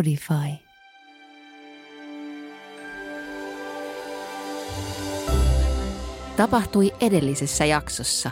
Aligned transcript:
Spotify. 0.00 0.64
Tapahtui 6.36 6.92
edellisessä 7.00 7.64
jaksossa. 7.64 8.30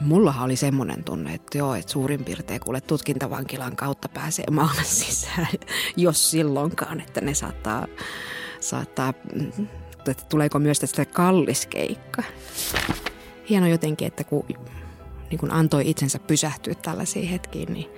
Mullahan 0.00 0.44
oli 0.44 0.56
semmoinen 0.56 1.04
tunne, 1.04 1.34
että 1.34 1.58
joo, 1.58 1.74
että 1.74 1.92
suurin 1.92 2.24
piirtein 2.24 2.60
kuule 2.60 2.80
tutkintavankilan 2.80 3.76
kautta 3.76 4.08
pääsee 4.08 4.44
maahan 4.50 4.84
sisään, 4.84 5.48
jos 5.96 6.30
silloinkaan, 6.30 7.00
että 7.00 7.20
ne 7.20 7.34
saattaa, 7.34 7.86
saattaa 8.60 9.14
että 10.10 10.24
tuleeko 10.28 10.58
myös 10.58 10.80
tästä 10.80 11.04
kallis 11.04 11.66
keikka. 11.66 12.22
Hieno 13.48 13.66
jotenkin, 13.66 14.06
että 14.08 14.24
kun, 14.24 14.44
niin 15.30 15.38
kun 15.38 15.50
antoi 15.50 15.90
itsensä 15.90 16.18
pysähtyä 16.18 16.74
tällaisiin 16.74 17.28
hetkiin, 17.28 17.72
niin 17.72 17.90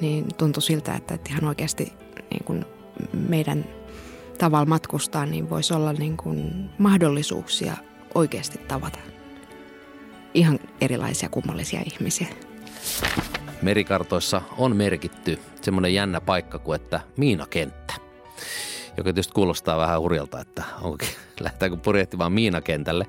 niin 0.00 0.34
tuntui 0.38 0.62
siltä, 0.62 0.94
että, 0.94 1.14
että 1.14 1.30
ihan 1.30 1.44
oikeasti 1.44 1.92
niin 2.30 2.44
kuin 2.44 2.64
meidän 3.28 3.64
tavalla 4.38 4.66
matkustaa, 4.66 5.26
niin 5.26 5.50
voisi 5.50 5.74
olla 5.74 5.92
niin 5.92 6.16
kuin 6.16 6.70
mahdollisuuksia 6.78 7.76
oikeasti 8.14 8.58
tavata 8.58 8.98
ihan 10.34 10.58
erilaisia 10.80 11.28
kummallisia 11.28 11.80
ihmisiä. 11.86 12.26
Merikartoissa 13.62 14.42
on 14.58 14.76
merkitty 14.76 15.38
semmoinen 15.60 15.94
jännä 15.94 16.20
paikka 16.20 16.58
kuin 16.58 16.76
että 16.76 17.00
Miinakenttä, 17.16 17.79
joka 19.00 19.12
tietysti 19.12 19.32
kuulostaa 19.32 19.78
vähän 19.78 20.00
hurjalta, 20.00 20.40
että 20.40 20.64
onko, 20.82 21.04
lähtääkö 21.40 21.76
purjehtimaan 21.76 22.32
Miinakentälle. 22.32 23.06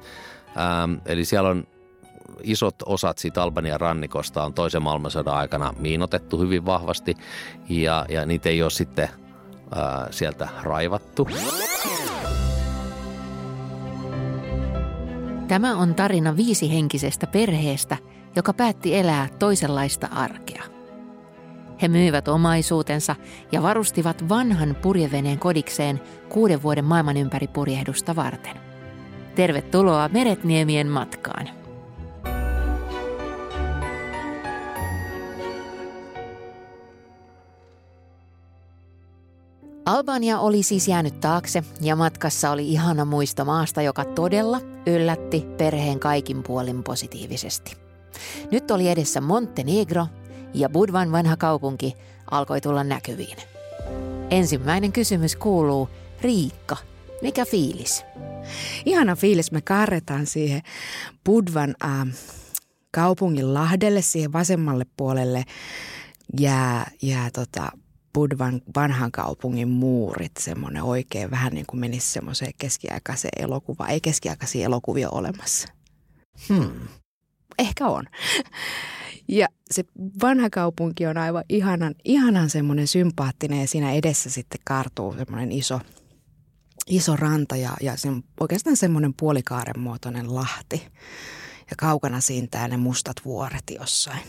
Ähm, 0.58 0.94
eli 1.06 1.26
siellä 1.26 1.50
on 1.50 1.68
isot 2.44 2.76
osat 2.86 3.18
siitä 3.18 3.44
Albanian 3.44 3.82
rannikosta 3.82 4.44
on 4.44 4.54
toisen 4.54 4.82
maailmansodan 4.82 5.36
aikana 5.36 5.74
miinotettu 5.80 6.40
hyvin 6.40 6.66
vahvasti 6.66 7.18
ja, 7.70 8.06
ja 8.10 8.26
niitä 8.26 8.50
ei 8.50 8.62
ole 8.62 8.72
sitten 8.72 9.10
ää, 9.76 10.08
sieltä 10.12 10.50
raivattu. 10.64 11.28
Tämä 15.48 15.76
on 15.76 15.96
tarina 15.96 16.38
viisihenkisestä 16.38 17.28
perheestä, 17.28 17.98
joka 18.36 18.54
päätti 18.54 18.96
elää 18.96 19.30
toisenlaista 19.40 20.08
arkea. 20.08 20.81
He 21.82 21.88
myivät 21.88 22.28
omaisuutensa 22.28 23.16
ja 23.52 23.62
varustivat 23.62 24.30
vanhan 24.30 24.76
purjeveneen 24.82 25.40
kodikseen 25.40 26.02
kuuden 26.30 26.64
vuoden 26.64 26.86
maailmanympäripurjehdusta 26.86 28.16
varten. 28.16 28.58
Tervetuloa 29.36 30.10
Meretniemien 30.10 30.88
matkaan. 30.88 31.50
Albania 39.86 40.40
oli 40.40 40.64
siis 40.64 40.88
jäänyt 40.88 41.20
taakse 41.20 41.64
ja 41.82 41.96
matkassa 41.96 42.52
oli 42.52 42.70
ihana 42.70 43.06
muisto 43.06 43.46
maasta, 43.46 43.82
joka 43.82 44.06
todella 44.06 44.60
yllätti 44.86 45.46
perheen 45.58 46.00
kaikin 46.00 46.44
puolin 46.44 46.84
positiivisesti. 46.84 47.78
Nyt 48.52 48.72
oli 48.72 48.90
edessä 48.90 49.22
Montenegro 49.22 50.08
ja 50.54 50.70
Budvan 50.70 51.12
vanha 51.12 51.38
kaupunki 51.38 51.94
alkoi 52.32 52.62
tulla 52.62 52.84
näkyviin. 52.84 53.38
Ensimmäinen 54.30 54.92
kysymys 54.92 55.36
kuuluu, 55.36 55.90
Riikka, 56.22 56.78
mikä 57.22 57.46
fiilis? 57.46 58.04
Ihana 58.86 59.16
fiilis, 59.16 59.52
me 59.52 59.62
karretaan 59.62 60.26
siihen 60.26 60.62
Budvan 61.26 61.76
äh, 61.86 62.08
kaupungin 62.92 63.54
lahdelle, 63.54 64.02
siihen 64.02 64.34
vasemmalle 64.34 64.86
puolelle 64.98 65.44
jää, 66.40 66.92
jää 67.02 67.30
tota, 67.32 67.72
Budvan 68.14 68.62
vanhan 68.76 69.12
kaupungin 69.12 69.68
muurit, 69.68 70.32
semmoinen 70.40 70.84
oikein 70.84 71.32
vähän 71.32 71.54
niin 71.54 71.66
kuin 71.66 71.80
menisi 71.80 72.12
semmoiseen 72.12 72.54
keskiaikaiseen 72.58 73.44
elokuvaan. 73.44 73.90
Ei 73.90 74.02
keskiaikaisia 74.02 74.66
elokuvia 74.66 75.10
olemassa. 75.10 75.68
Hmm. 76.50 76.88
Ehkä 77.60 77.88
on. 77.88 78.06
Ja 79.32 79.48
se 79.72 79.84
vanha 80.22 80.50
kaupunki 80.50 81.06
on 81.06 81.18
aivan 81.18 81.44
ihanan, 81.50 81.96
ihanan 82.04 82.50
semmoinen 82.50 82.88
sympaattinen 82.88 83.62
ja 83.62 83.68
siinä 83.68 83.92
edessä 83.92 84.30
sitten 84.30 84.60
kaartuu 84.66 85.16
semmoinen 85.18 85.52
iso, 85.52 85.80
iso 86.88 87.16
ranta 87.16 87.56
ja, 87.56 87.70
ja 87.82 87.98
se 87.98 88.10
on 88.10 88.24
oikeastaan 88.40 88.78
semmoinen 88.78 89.14
puolikaaren 89.14 89.80
muotoinen 89.80 90.36
lahti. 90.36 90.88
Ja 91.70 91.76
kaukana 91.78 92.22
siitä 92.22 92.68
ne 92.68 92.78
mustat 92.78 93.16
vuoret 93.26 93.64
jossain. 93.80 94.24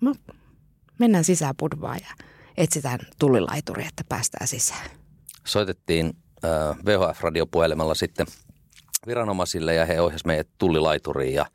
No, 0.00 0.14
mennään 0.98 1.24
sisään 1.24 1.54
Budvaan 1.58 1.98
ja 2.00 2.24
etsitään 2.56 2.98
tullilaituri, 3.18 3.84
että 3.86 4.04
päästään 4.08 4.48
sisään. 4.48 4.90
Soitettiin 5.44 6.16
äh, 6.44 6.76
VHF-radiopuhelimella 6.86 7.94
sitten 7.94 8.26
viranomaisille 9.06 9.74
ja 9.74 9.86
he 9.86 10.00
ohjasivat 10.00 10.26
meidät 10.26 10.48
tullilaituriin 10.58 11.34
ja 11.34 11.46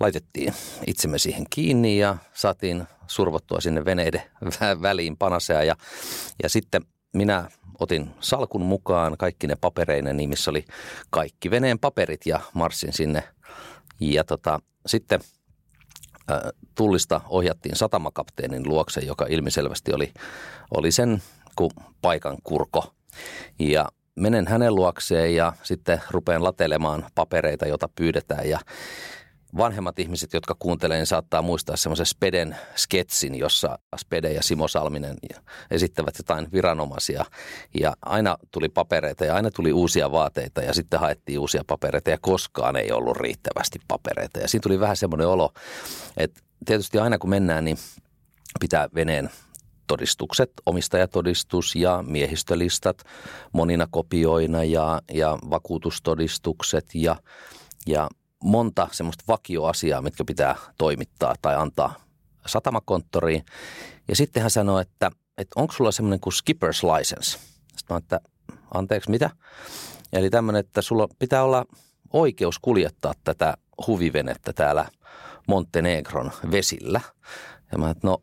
laitettiin 0.00 0.54
itsemme 0.86 1.18
siihen 1.18 1.44
kiinni 1.50 1.98
ja 1.98 2.16
saatiin 2.32 2.84
survottua 3.06 3.60
sinne 3.60 3.84
veneiden 3.84 4.22
väliin 4.82 5.16
panasea 5.16 5.62
ja, 5.62 5.76
ja 6.42 6.48
sitten 6.48 6.82
minä 7.12 7.50
otin 7.80 8.10
salkun 8.20 8.62
mukaan 8.62 9.16
kaikki 9.18 9.46
ne 9.46 9.56
papereinen, 9.60 10.16
niin 10.16 10.30
missä 10.30 10.50
oli 10.50 10.64
kaikki 11.10 11.50
veneen 11.50 11.78
paperit 11.78 12.26
ja 12.26 12.40
marssin 12.54 12.92
sinne. 12.92 13.22
Ja 14.00 14.24
tota, 14.24 14.60
sitten– 14.86 15.20
tullista 16.74 17.20
ohjattiin 17.28 17.76
satamakapteenin 17.76 18.68
luokse, 18.68 19.00
joka 19.00 19.26
ilmiselvästi 19.28 19.92
oli, 19.92 20.12
oli 20.70 20.92
sen 20.92 21.22
paikan 22.02 22.36
kurko. 22.44 22.94
Ja 23.58 23.88
menen 24.14 24.46
hänen 24.46 24.74
luokseen 24.74 25.36
ja 25.36 25.52
sitten 25.62 26.02
rupean 26.10 26.44
latelemaan 26.44 27.06
papereita, 27.14 27.66
joita 27.66 27.88
pyydetään 27.94 28.48
ja 28.48 28.60
vanhemmat 29.56 29.98
ihmiset, 29.98 30.32
jotka 30.32 30.56
kuuntelevat, 30.58 30.98
niin 30.98 31.06
saattaa 31.06 31.42
muistaa 31.42 31.76
semmoisen 31.76 32.06
Speden 32.06 32.56
sketsin, 32.76 33.34
jossa 33.34 33.78
Spede 33.96 34.32
ja 34.32 34.42
Simo 34.42 34.68
Salminen 34.68 35.16
esittävät 35.70 36.14
jotain 36.18 36.48
viranomaisia. 36.52 37.24
Ja 37.80 37.96
aina 38.02 38.36
tuli 38.50 38.68
papereita 38.68 39.24
ja 39.24 39.34
aina 39.34 39.50
tuli 39.50 39.72
uusia 39.72 40.12
vaateita 40.12 40.62
ja 40.62 40.74
sitten 40.74 41.00
haettiin 41.00 41.38
uusia 41.38 41.62
papereita 41.66 42.10
ja 42.10 42.18
koskaan 42.20 42.76
ei 42.76 42.92
ollut 42.92 43.16
riittävästi 43.16 43.78
papereita. 43.88 44.40
Ja 44.40 44.48
siinä 44.48 44.62
tuli 44.62 44.80
vähän 44.80 44.96
semmoinen 44.96 45.28
olo, 45.28 45.52
että 46.16 46.40
tietysti 46.64 46.98
aina 46.98 47.18
kun 47.18 47.30
mennään, 47.30 47.64
niin 47.64 47.78
pitää 48.60 48.88
veneen 48.94 49.30
todistukset, 49.86 50.52
omistajatodistus 50.66 51.76
ja 51.76 52.04
miehistölistat 52.06 53.02
monina 53.52 53.86
kopioina 53.90 54.64
ja, 54.64 55.02
ja 55.12 55.38
vakuutustodistukset 55.50 56.94
ja, 56.94 57.16
ja 57.86 58.08
monta 58.42 58.88
semmoista 58.92 59.24
vakioasiaa, 59.28 60.02
mitkä 60.02 60.24
pitää 60.24 60.56
toimittaa 60.78 61.34
tai 61.42 61.56
antaa 61.56 61.94
satamakonttoriin. 62.46 63.44
Ja 64.08 64.16
sitten 64.16 64.42
hän 64.42 64.50
sanoi, 64.50 64.82
että, 64.82 65.10
että 65.38 65.60
onko 65.60 65.72
sulla 65.72 65.92
semmoinen 65.92 66.20
kuin 66.20 66.32
skipper's 66.32 66.96
license? 66.98 67.38
Sitten 67.76 67.94
mä 67.94 67.96
että 67.96 68.20
anteeksi 68.74 69.10
mitä? 69.10 69.30
Eli 70.12 70.30
tämmöinen, 70.30 70.60
että 70.60 70.82
sulla 70.82 71.08
pitää 71.18 71.44
olla 71.44 71.64
oikeus 72.12 72.58
kuljettaa 72.58 73.12
tätä 73.24 73.56
huvivenettä 73.86 74.52
täällä 74.52 74.86
Montenegron 75.48 76.32
vesillä. 76.50 77.00
Ja 77.72 77.78
mä 77.78 77.90
että 77.90 78.06
no 78.06 78.18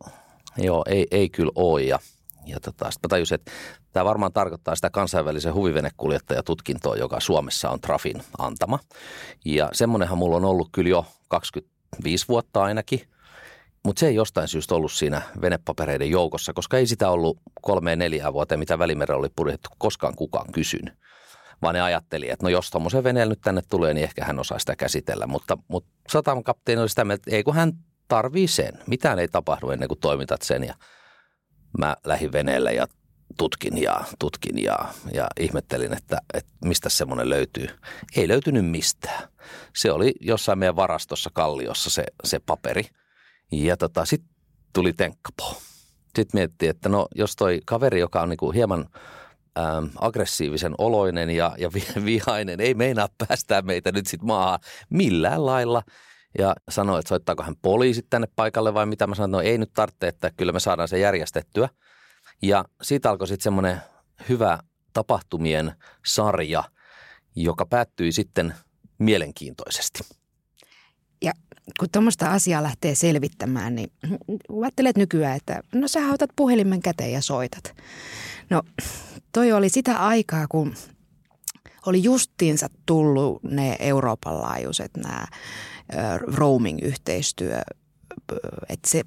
joo, 0.58 0.84
ei, 0.88 1.06
ei 1.10 1.28
kyllä 1.28 1.52
ole. 1.54 1.82
Ja, 1.82 1.98
ja 2.46 2.60
tota, 2.60 2.90
sitten 2.90 3.08
mä 3.08 3.10
tajusin, 3.10 3.34
että 3.34 3.52
Tämä 3.94 4.04
varmaan 4.04 4.32
tarkoittaa 4.32 4.74
sitä 4.74 4.90
kansainvälisen 4.90 5.54
huvivenekuljettajatutkintoa, 5.54 6.96
joka 6.96 7.20
Suomessa 7.20 7.70
on 7.70 7.80
Trafin 7.80 8.22
antama. 8.38 8.78
Ja 9.44 9.68
semmoinenhan 9.72 10.18
mulla 10.18 10.36
on 10.36 10.44
ollut 10.44 10.68
kyllä 10.72 10.90
jo 10.90 11.06
25 11.28 12.28
vuotta 12.28 12.62
ainakin, 12.62 13.00
mutta 13.84 14.00
se 14.00 14.06
ei 14.06 14.14
jostain 14.14 14.48
syystä 14.48 14.74
ollut 14.74 14.92
siinä 14.92 15.22
venepapereiden 15.40 16.10
joukossa, 16.10 16.52
koska 16.52 16.78
ei 16.78 16.86
sitä 16.86 17.10
ollut 17.10 17.38
kolmeen 17.62 17.98
neljään 17.98 18.32
vuoteen, 18.32 18.58
mitä 18.58 18.78
Välimerellä 18.78 19.18
oli 19.18 19.28
purjettu, 19.36 19.68
koskaan 19.78 20.14
kukaan 20.16 20.52
kysynyt. 20.52 20.94
Vaan 21.62 21.74
ne 21.74 21.80
ajatteli, 21.80 22.30
että 22.30 22.46
no 22.46 22.48
jos 22.48 22.70
tuommoisen 22.70 23.04
veneellä 23.04 23.32
nyt 23.32 23.40
tänne 23.40 23.62
tulee, 23.70 23.94
niin 23.94 24.04
ehkä 24.04 24.24
hän 24.24 24.38
osaa 24.38 24.58
sitä 24.58 24.76
käsitellä. 24.76 25.26
Mutta, 25.26 25.58
mutta 25.68 25.90
satamakapteeni 26.08 26.82
oli 26.82 26.88
sitä 26.88 27.04
mieltä, 27.04 27.22
että 27.26 27.36
ei 27.36 27.42
kun 27.42 27.54
hän 27.54 27.72
tarvii 28.08 28.48
sen. 28.48 28.78
Mitään 28.86 29.18
ei 29.18 29.28
tapahdu 29.28 29.70
ennen 29.70 29.88
kuin 29.88 30.00
toimitat 30.00 30.42
sen. 30.42 30.64
Ja 30.64 30.74
mä 31.78 31.96
lähdin 32.04 32.32
veneelle 32.32 32.72
ja 32.72 32.86
tutkin 33.36 33.82
ja 33.82 34.04
tutkin 34.18 34.62
ja, 34.62 34.78
ja 35.12 35.26
ihmettelin, 35.40 35.92
että, 35.92 36.18
että 36.34 36.50
mistä 36.64 36.88
semmoinen 36.88 37.28
löytyy. 37.28 37.66
Ei 38.16 38.28
löytynyt 38.28 38.66
mistään. 38.66 39.28
Se 39.76 39.92
oli 39.92 40.14
jossain 40.20 40.58
meidän 40.58 40.76
varastossa 40.76 41.30
kalliossa 41.32 41.90
se, 41.90 42.04
se 42.24 42.38
paperi. 42.38 42.84
Ja 43.52 43.76
tota, 43.76 44.04
sitten 44.04 44.34
tuli 44.72 44.92
tenkkapo. 44.92 45.62
Sitten 46.04 46.40
miettii, 46.40 46.68
että 46.68 46.88
no 46.88 47.08
jos 47.14 47.36
toi 47.36 47.60
kaveri, 47.66 48.00
joka 48.00 48.22
on 48.22 48.28
niinku 48.28 48.52
hieman 48.52 48.88
ähm, 49.58 49.84
aggressiivisen 50.00 50.74
oloinen 50.78 51.30
ja, 51.30 51.54
ja 51.58 51.70
vihainen, 52.04 52.60
ei 52.60 52.74
meinaa 52.74 53.08
päästää 53.18 53.62
meitä 53.62 53.92
nyt 53.92 54.06
sitten 54.06 54.26
maahan 54.26 54.58
millään 54.90 55.46
lailla. 55.46 55.82
Ja 56.38 56.54
sanoi, 56.68 56.98
että 56.98 57.08
soittaako 57.08 57.42
hän 57.42 57.56
poliisit 57.62 58.06
tänne 58.10 58.28
paikalle 58.36 58.74
vai 58.74 58.86
mitä. 58.86 59.06
Mä 59.06 59.14
sanoin, 59.14 59.28
että 59.28 59.36
no 59.36 59.50
ei 59.52 59.58
nyt 59.58 59.72
tarvitse, 59.74 60.08
että 60.08 60.30
kyllä 60.36 60.52
me 60.52 60.60
saadaan 60.60 60.88
se 60.88 60.98
järjestettyä. 60.98 61.68
Ja 62.42 62.64
siitä 62.82 63.10
alkoi 63.10 63.28
sitten 63.28 63.44
semmoinen 63.44 63.80
hyvä 64.28 64.58
tapahtumien 64.92 65.72
sarja, 66.06 66.64
joka 67.36 67.66
päättyi 67.66 68.12
sitten 68.12 68.54
mielenkiintoisesti. 68.98 70.00
Ja 71.22 71.32
kun 71.78 71.88
tuommoista 71.92 72.32
asiaa 72.32 72.62
lähtee 72.62 72.94
selvittämään, 72.94 73.74
niin 73.74 73.92
ajattelet 74.62 74.96
nykyään, 74.96 75.36
että 75.36 75.60
no 75.74 75.88
sä 75.88 76.00
otat 76.12 76.30
puhelimen 76.36 76.82
käteen 76.82 77.12
ja 77.12 77.20
soitat. 77.20 77.76
No 78.50 78.62
toi 79.32 79.52
oli 79.52 79.68
sitä 79.68 79.96
aikaa, 79.96 80.46
kun 80.48 80.74
oli 81.86 82.02
justiinsa 82.02 82.66
tullut 82.86 83.42
ne 83.42 83.76
Euroopan 83.78 84.42
laajuiset 84.42 84.90
nämä 84.96 85.26
roaming-yhteistyö, 86.34 87.60
että 88.68 88.88
se 88.88 89.02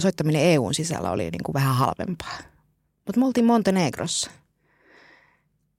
soittaminen 0.00 0.42
EUn 0.42 0.74
sisällä 0.74 1.10
oli 1.10 1.22
niin 1.22 1.42
kuin 1.44 1.54
vähän 1.54 1.74
halvempaa. 1.74 2.38
Mutta 3.06 3.20
me 3.20 3.26
oltiin 3.26 3.46
Montenegrossa– 3.46 4.30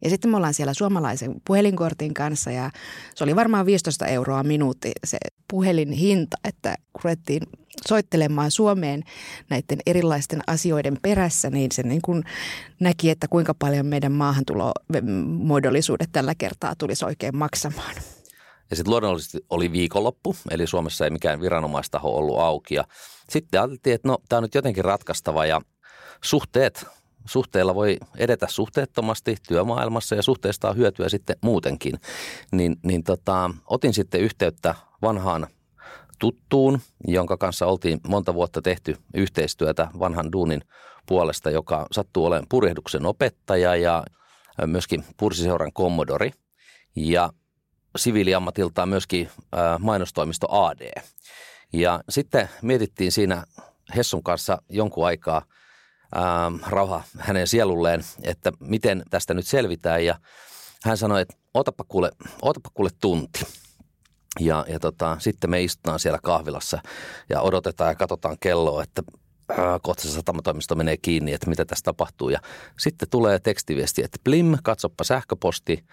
ja 0.04 0.10
sitten 0.10 0.32
me 0.32 0.38
ollaan 0.38 0.54
siellä 0.54 0.74
suomalaisen 0.74 1.36
puhelinkortin 1.46 2.14
kanssa 2.14 2.52
ja 2.52 2.72
se 3.16 3.24
oli 3.24 3.36
varmaan 3.36 3.66
15 3.66 4.08
euroa 4.08 4.44
minuutti 4.44 4.92
se 5.04 5.18
puhelinhinta, 5.48 6.38
että 6.44 6.76
kun 6.94 7.12
soittelemaan 7.88 8.52
Suomeen 8.52 9.04
näiden 9.50 9.80
erilaisten 9.86 10.42
asioiden 10.48 10.98
perässä, 11.02 11.50
niin 11.50 11.72
se 11.72 11.84
niin 11.84 12.02
kuin 12.02 12.24
näki, 12.80 13.10
että 13.10 13.28
kuinka 13.28 13.54
paljon 13.54 13.86
meidän 13.86 14.12
maahantulomuodollisuudet 14.12 16.10
tällä 16.12 16.36
kertaa 16.36 16.76
tulisi 16.76 17.06
oikein 17.06 17.38
maksamaan. 17.38 17.96
Ja 18.69 18.75
sitten 18.75 18.92
luonnollisesti 18.92 19.38
oli 19.50 19.71
viikonloppu, 19.71 20.36
eli 20.51 20.68
Suomessa 20.68 21.06
ei 21.06 21.12
mikään 21.12 21.42
viranomaistaho 21.42 22.10
ollut 22.10 22.39
auki. 22.39 22.75
Ja 22.75 22.83
sitten 23.30 23.62
ajateltiin, 23.62 23.94
että 23.94 24.07
no 24.07 24.18
tämä 24.30 24.38
on 24.38 24.44
nyt 24.44 24.56
jotenkin 24.56 24.86
ratkaistava 24.86 25.45
ja 25.45 25.62
suhteet 26.24 26.86
suhteella 27.25 27.75
voi 27.75 27.98
edetä 28.18 28.48
suhteettomasti 28.50 29.38
työmaailmassa 29.48 30.16
ja 30.16 30.21
suhteesta 30.21 30.69
on 30.69 30.77
hyötyä 30.77 31.10
sitten 31.10 31.36
muutenkin. 31.42 32.00
Niin, 32.51 32.75
niin 32.83 33.04
tota, 33.04 33.51
otin 33.66 33.94
sitten 33.94 34.21
yhteyttä 34.21 34.75
vanhaan 35.01 35.48
tuttuun, 36.19 36.80
jonka 37.07 37.38
kanssa 37.38 37.66
oltiin 37.66 38.00
monta 38.07 38.33
vuotta 38.33 38.62
tehty 38.62 38.98
yhteistyötä 39.13 39.88
vanhan 40.00 40.31
duunin 40.31 40.62
puolesta, 41.06 41.50
joka 41.50 41.88
sattuu 41.92 42.25
olemaan 42.25 42.48
purjehduksen 42.50 43.06
opettaja 43.06 43.75
ja 43.75 44.04
myöskin 44.66 45.04
pursiseuran 45.18 45.74
kommodori 45.74 46.31
ja 46.95 47.30
siviiliammatiltaan 47.98 48.90
myöskin 48.90 49.30
mainostoimisto 49.80 50.48
AD. 50.52 51.02
Ja 51.74 52.04
sitten 52.10 52.50
mietittiin 52.62 53.12
siinä 53.12 53.44
Hessun 53.96 54.24
kanssa 54.24 54.62
jonkun 54.70 55.06
aikaa– 55.06 55.42
ähm, 56.18 56.56
rauha 56.68 57.04
hänen 57.18 57.48
sielulleen, 57.48 58.04
että 58.24 58.52
miten 58.60 59.04
tästä 59.10 59.34
nyt 59.34 59.48
selvitään. 59.48 60.06
Ja 60.06 60.20
hän 60.84 60.98
sanoi, 60.98 61.22
että 61.22 61.36
otapa 61.54 61.84
kuule, 61.88 62.12
otapa 62.42 62.70
kuule 62.74 62.90
tunti. 63.02 63.46
Ja, 64.40 64.66
ja 64.68 64.80
tota, 64.80 65.18
sitten 65.20 65.50
me 65.50 65.64
istutaan 65.64 66.00
siellä 66.00 66.20
kahvilassa 66.24 66.82
ja 67.30 67.42
odotetaan 67.42 67.90
ja 67.90 67.96
katsotaan 67.96 68.38
kelloa, 68.40 68.84
että 68.84 69.02
kohta 69.81 70.01
se 70.04 70.12
satamatoimisto 70.12 70.75
menee 70.75 70.98
kiinni, 70.98 71.34
että 71.34 71.50
mitä 71.50 71.66
tässä 71.66 71.84
tapahtuu. 71.84 72.30
Ja 72.30 72.40
sitten 72.80 73.10
tulee 73.10 73.40
tekstiviesti, 73.40 74.04
että 74.04 74.18
Blim, 74.24 74.57
katsoppa 74.63 75.04
sähköposti. 75.04 75.84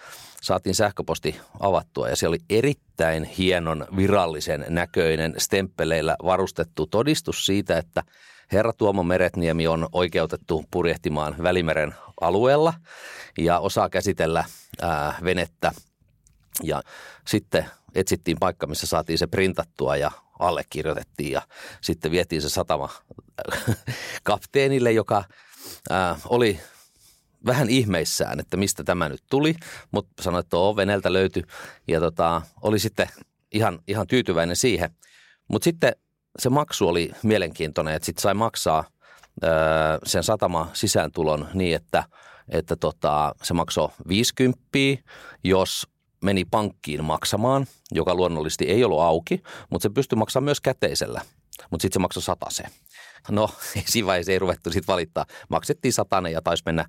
Saatiin 0.43 0.75
sähköposti 0.75 1.41
avattua 1.61 2.08
ja 2.08 2.17
se 2.17 2.29
oli 2.29 2.38
erittäin 2.50 3.25
hienon 3.25 3.87
virallisen 3.97 4.67
näköinen 4.69 5.35
stemppeleillä 5.38 6.17
varustettu 6.25 6.87
todistus 6.87 7.47
siitä, 7.47 7.79
että– 7.79 8.03
Herra 8.53 8.73
Tuomo 8.73 9.03
Meretniemi 9.03 9.67
on 9.67 9.88
oikeutettu 9.93 10.64
purjehtimaan 10.70 11.35
Välimeren 11.43 11.94
alueella 12.20 12.75
ja 13.38 13.59
osaa 13.59 13.88
käsitellä 13.88 14.44
ää, 14.81 15.19
venettä. 15.25 15.73
Ja 16.62 16.82
sitten 17.26 17.67
etsittiin 17.94 18.37
paikka, 18.41 18.67
missä 18.67 18.87
saatiin 18.87 19.19
se 19.19 19.26
printattua 19.26 19.97
ja 19.97 20.11
allekirjoitettiin 20.38 21.33
ja 21.33 21.43
sitten 21.81 22.11
vietiin 22.11 22.43
se 22.43 22.49
satama 22.49 22.88
kapteenille, 24.23 24.93
joka 24.93 25.25
ää, 25.91 26.17
oli 26.29 26.61
vähän 27.47 27.71
ihmeissään, 27.71 28.41
että 28.41 28.56
mistä 28.56 28.85
tämä 28.85 29.09
nyt 29.09 29.23
tuli, 29.31 29.55
mutta 29.91 30.23
sanoi, 30.23 30.41
että 30.41 30.56
on 30.56 30.77
veneltä 30.77 31.12
löytyi 31.12 31.43
ja 31.88 32.00
tota, 32.00 32.43
oli 32.62 32.79
sitten 32.79 33.09
ihan, 33.53 33.79
ihan 33.88 34.06
tyytyväinen 34.06 34.56
siihen. 34.56 34.91
Mutta 35.49 35.65
sitten 35.65 35.93
se 36.38 36.49
maksu 36.49 36.88
oli 36.88 37.11
mielenkiintoinen, 37.23 37.94
että 37.94 38.06
sitten 38.06 38.23
sai 38.23 38.35
maksaa 38.35 38.85
ö, 39.44 39.49
sen 40.06 40.23
satama 40.23 40.71
sisääntulon 40.73 41.49
niin, 41.55 41.77
että, 41.77 42.05
että 42.49 42.77
tota, 42.77 43.35
se 43.43 43.55
maksoi 43.55 43.88
50, 44.09 44.61
jos 45.44 45.87
meni 46.26 46.44
pankkiin 46.44 47.05
maksamaan, 47.05 47.67
joka 47.93 48.14
luonnollisesti 48.14 48.64
ei 48.64 48.84
ollut 48.84 49.00
auki, 49.00 49.43
mutta 49.70 49.82
se 49.82 49.90
pystyi 49.90 50.17
maksamaan 50.17 50.44
myös 50.44 50.61
käteisellä. 50.61 51.20
Mutta 51.70 51.82
sitten 51.82 51.94
se 51.94 51.99
maksoi 51.99 52.37
se. 52.49 52.64
No, 53.31 53.50
siinä 53.90 54.06
vaiheessa 54.06 54.32
ei 54.32 54.38
ruvettu 54.38 54.70
sitten 54.70 54.93
valittaa. 54.93 55.26
Maksettiin 55.49 55.93
satanen 55.93 56.32
ja 56.32 56.43
taisi 56.43 56.62
mennä 56.67 56.84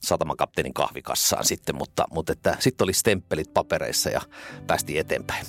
satamakapteenin 0.00 0.74
kahvikassaan 0.74 1.44
sitten, 1.44 1.76
mutta, 1.76 2.04
mutta 2.10 2.32
että 2.32 2.56
sitten 2.60 2.84
oli 2.84 2.92
stemppelit 2.92 3.54
papereissa 3.54 4.10
ja 4.10 4.20
päästiin 4.66 5.00
eteenpäin. 5.00 5.46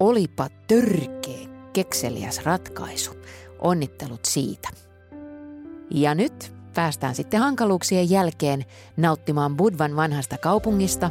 Olipa 0.00 0.48
törkeä 0.66 1.48
kekseliäs 1.72 2.44
ratkaisu. 2.44 3.14
Onnittelut 3.58 4.24
siitä. 4.24 4.68
Ja 5.90 6.14
nyt 6.14 6.52
päästään 6.74 7.14
sitten 7.14 7.40
hankaluuksien 7.40 8.10
jälkeen 8.10 8.64
nauttimaan 8.96 9.56
Budvan 9.56 9.96
vanhasta 9.96 10.38
kaupungista 10.38 11.10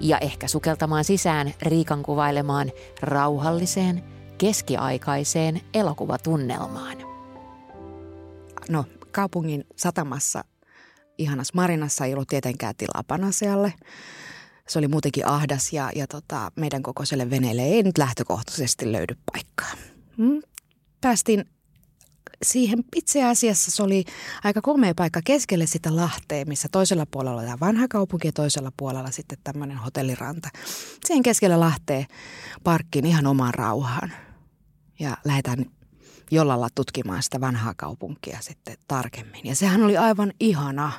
ja 0.00 0.18
ehkä 0.18 0.48
sukeltamaan 0.48 1.04
sisään 1.04 1.54
Riikan 1.62 2.02
kuvailemaan 2.02 2.72
rauhalliseen, 3.00 4.04
keskiaikaiseen 4.38 5.60
elokuvatunnelmaan. 5.74 6.96
No, 8.68 8.84
kaupungin 9.12 9.64
satamassa 9.76 10.44
ihanas 11.18 11.54
Marinassa 11.54 12.04
ei 12.04 12.14
ollut 12.14 12.28
tietenkään 12.28 12.76
tilaa 12.76 13.04
Panasealle. 13.08 13.74
Se 14.68 14.78
oli 14.78 14.88
muutenkin 14.88 15.26
ahdas 15.26 15.72
ja, 15.72 15.90
ja 15.94 16.06
tota, 16.06 16.52
meidän 16.56 16.82
kokoiselle 16.82 17.30
veneelle 17.30 17.62
ei 17.62 17.82
nyt 17.82 17.98
lähtökohtaisesti 17.98 18.92
löydy 18.92 19.14
paikkaa. 19.32 19.72
Mm. 20.16 20.42
päästiin 21.00 21.44
siihen 22.42 22.78
itse 22.96 23.24
asiassa 23.24 23.70
se 23.70 23.82
oli 23.82 24.04
aika 24.44 24.60
komea 24.62 24.94
paikka 24.96 25.20
keskelle 25.24 25.66
sitä 25.66 25.96
Lahtea, 25.96 26.44
missä 26.44 26.68
toisella 26.72 27.06
puolella 27.10 27.40
oli 27.40 27.60
vanha 27.60 27.88
kaupunki 27.88 28.28
ja 28.28 28.32
toisella 28.32 28.72
puolella 28.76 29.10
sitten 29.10 29.38
tämmöinen 29.44 29.76
hotelliranta. 29.76 30.48
Siihen 31.04 31.22
keskelle 31.22 31.56
Lahteen 31.56 32.06
parkkiin 32.64 33.06
ihan 33.06 33.26
omaan 33.26 33.54
rauhaan. 33.54 34.12
Ja 34.98 35.16
lähdetään 35.24 35.66
jollalla 36.30 36.68
tutkimaan 36.74 37.22
sitä 37.22 37.40
vanhaa 37.40 37.74
kaupunkia 37.76 38.38
sitten 38.40 38.76
tarkemmin. 38.88 39.40
Ja 39.44 39.56
sehän 39.56 39.82
oli 39.82 39.96
aivan 39.96 40.32
ihana. 40.40 40.92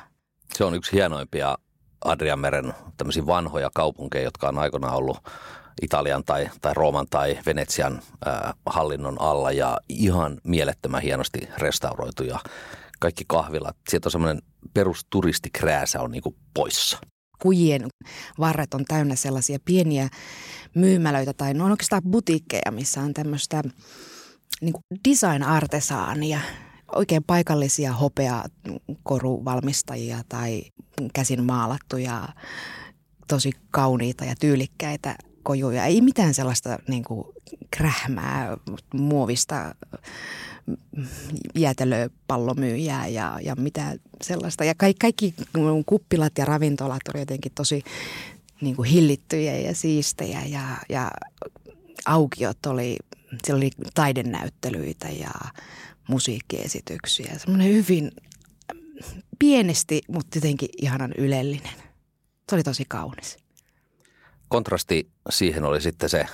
Se 0.54 0.64
on 0.64 0.74
yksi 0.74 0.92
hienoimpia 0.92 1.56
Adrianmeren 2.04 2.74
tämmöisiä 2.96 3.26
vanhoja 3.26 3.70
kaupunkeja, 3.74 4.24
jotka 4.24 4.48
on 4.48 4.58
aikoinaan 4.58 4.96
ollut 4.96 5.18
Italian 5.82 6.24
tai, 6.24 6.50
tai 6.60 6.74
Rooman 6.74 7.06
tai 7.10 7.38
Venetsian 7.46 8.02
äh, 8.26 8.54
hallinnon 8.66 9.20
alla 9.20 9.52
ja 9.52 9.78
ihan 9.88 10.40
mielettömän 10.44 11.02
hienosti 11.02 11.48
restauroitu 11.58 12.22
ja 12.22 12.38
kaikki 13.00 13.24
kahvilat. 13.26 13.76
Sieltä 13.88 14.06
on 14.06 14.12
semmoinen 14.12 14.42
perusturistikrääsä 14.74 16.00
on 16.00 16.10
niinku 16.10 16.36
poissa. 16.54 16.98
Kujien 17.42 17.88
varret 18.38 18.74
on 18.74 18.84
täynnä 18.84 19.14
sellaisia 19.14 19.58
pieniä 19.64 20.08
myymälöitä 20.74 21.32
tai 21.32 21.54
no 21.54 21.64
on 21.64 21.70
oikeastaan 21.70 22.02
butiikkeja, 22.02 22.72
missä 22.72 23.00
on 23.00 23.14
tämmöistä 23.14 23.62
niin 24.60 24.74
design-artesaania, 25.08 26.40
oikein 26.92 27.24
paikallisia 27.24 27.92
hopeakoruvalmistajia 27.92 30.18
tai 30.28 30.62
käsin 31.14 31.44
maalattuja 31.44 32.28
tosi 33.28 33.52
kauniita 33.70 34.24
ja 34.24 34.34
tyylikkäitä 34.40 35.16
kojuja. 35.46 35.84
Ei 35.84 36.00
mitään 36.00 36.34
sellaista 36.34 36.78
niin 36.88 37.04
kuin 37.04 37.26
krähmää 37.70 38.56
muovista 38.94 39.74
jäätelöpallomyyjää 41.54 43.08
ja, 43.08 43.38
ja 43.42 43.54
mitä 43.54 43.96
sellaista. 44.22 44.64
Ja 44.64 44.74
kaikki, 44.74 44.98
kaikki 44.98 45.34
kuppilat 45.86 46.32
ja 46.38 46.44
ravintolat 46.44 47.00
oli 47.14 47.20
jotenkin 47.20 47.52
tosi 47.54 47.82
niin 48.60 48.76
kuin 48.76 48.88
hillittyjä 48.88 49.58
ja 49.58 49.74
siistejä 49.74 50.42
ja, 50.42 50.62
ja 50.88 51.10
aukiot 52.06 52.66
oli, 52.66 52.96
siellä 53.44 53.58
oli 53.58 53.70
taidenäyttelyitä 53.94 55.08
ja 55.08 55.30
musiikkiesityksiä. 56.08 57.38
Semmoinen 57.38 57.72
hyvin 57.72 58.10
pienesti, 59.38 60.02
mutta 60.08 60.38
jotenkin 60.38 60.68
ihanan 60.82 61.12
ylellinen. 61.18 61.74
Se 62.48 62.54
oli 62.54 62.62
tosi 62.62 62.84
kaunis. 62.88 63.45
Kontrasti 64.48 65.10
siihen 65.30 65.64
oli 65.64 65.80
sitten 65.80 66.08
se 66.08 66.26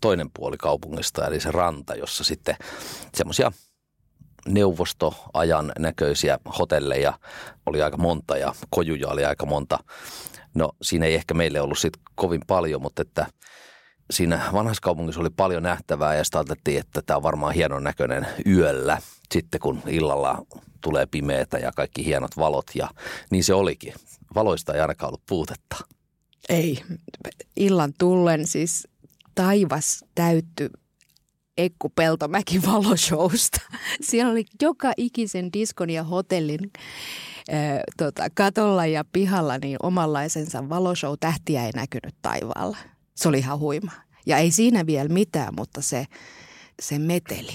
toinen 0.00 0.30
puoli 0.36 0.56
kaupungista, 0.56 1.26
eli 1.26 1.40
se 1.40 1.50
ranta, 1.50 1.94
jossa 1.94 2.24
sitten 2.24 2.56
semmoisia 3.14 3.52
neuvostoajan 4.48 5.72
näköisiä 5.78 6.38
hotelleja 6.58 7.18
oli 7.66 7.82
aika 7.82 7.96
monta 7.96 8.36
ja 8.36 8.54
kojuja 8.70 9.08
oli 9.08 9.24
aika 9.24 9.46
monta. 9.46 9.78
No 10.54 10.72
siinä 10.82 11.06
ei 11.06 11.14
ehkä 11.14 11.34
meille 11.34 11.60
ollut 11.60 11.78
sitten 11.78 12.02
kovin 12.14 12.40
paljon, 12.46 12.82
mutta 12.82 13.02
että 13.02 13.26
siinä 14.10 14.42
vanhassa 14.52 14.80
kaupungissa 14.80 15.20
oli 15.20 15.30
paljon 15.30 15.62
nähtävää 15.62 16.14
ja 16.14 16.24
sitä 16.24 16.38
ajateltiin, 16.38 16.80
että 16.80 17.02
tämä 17.02 17.16
on 17.16 17.22
varmaan 17.22 17.54
hienon 17.54 17.84
näköinen 17.84 18.26
yöllä. 18.46 18.98
Sitten 19.32 19.60
kun 19.60 19.82
illalla 19.86 20.46
tulee 20.80 21.06
pimeätä 21.06 21.58
ja 21.58 21.72
kaikki 21.76 22.04
hienot 22.04 22.36
valot 22.36 22.70
ja 22.74 22.88
niin 23.30 23.44
se 23.44 23.54
olikin. 23.54 23.94
Valoista 24.34 24.74
ei 24.74 24.80
ainakaan 24.80 25.08
ollut 25.08 25.26
puutetta. 25.28 25.76
Ei. 26.48 26.82
Illan 27.56 27.92
tullen 27.98 28.46
siis 28.46 28.88
taivas 29.34 30.04
täytty 30.14 30.70
Ekku 31.58 31.88
Peltomäki 31.88 32.62
valoshowsta. 32.66 33.60
Siellä 34.00 34.32
oli 34.32 34.44
joka 34.62 34.92
ikisen 34.96 35.52
diskon 35.52 35.90
ja 35.90 36.04
hotellin 36.04 36.72
tota, 37.96 38.26
katolla 38.34 38.86
ja 38.86 39.04
pihalla 39.12 39.58
niin 39.58 39.76
omanlaisensa 39.82 40.68
valoshow 40.68 41.14
tähtiä 41.20 41.66
ei 41.66 41.72
näkynyt 41.74 42.14
taivaalla. 42.22 42.76
Se 43.14 43.28
oli 43.28 43.38
ihan 43.38 43.58
huima. 43.58 43.92
Ja 44.26 44.38
ei 44.38 44.50
siinä 44.50 44.86
vielä 44.86 45.08
mitään, 45.08 45.54
mutta 45.56 45.82
se, 45.82 46.06
se 46.82 46.98
meteli. 46.98 47.52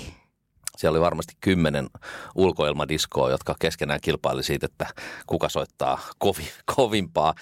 Siellä 0.77 0.95
oli 0.97 1.05
varmasti 1.05 1.33
kymmenen 1.41 1.89
ulkoilmadiskoa, 2.35 3.29
jotka 3.29 3.55
keskenään 3.59 3.99
kilpaili 4.01 4.43
siitä, 4.43 4.65
että 4.65 4.85
kuka 5.27 5.49
soittaa 5.49 5.99
kovi, 6.17 6.47
kovimpaa 6.75 7.33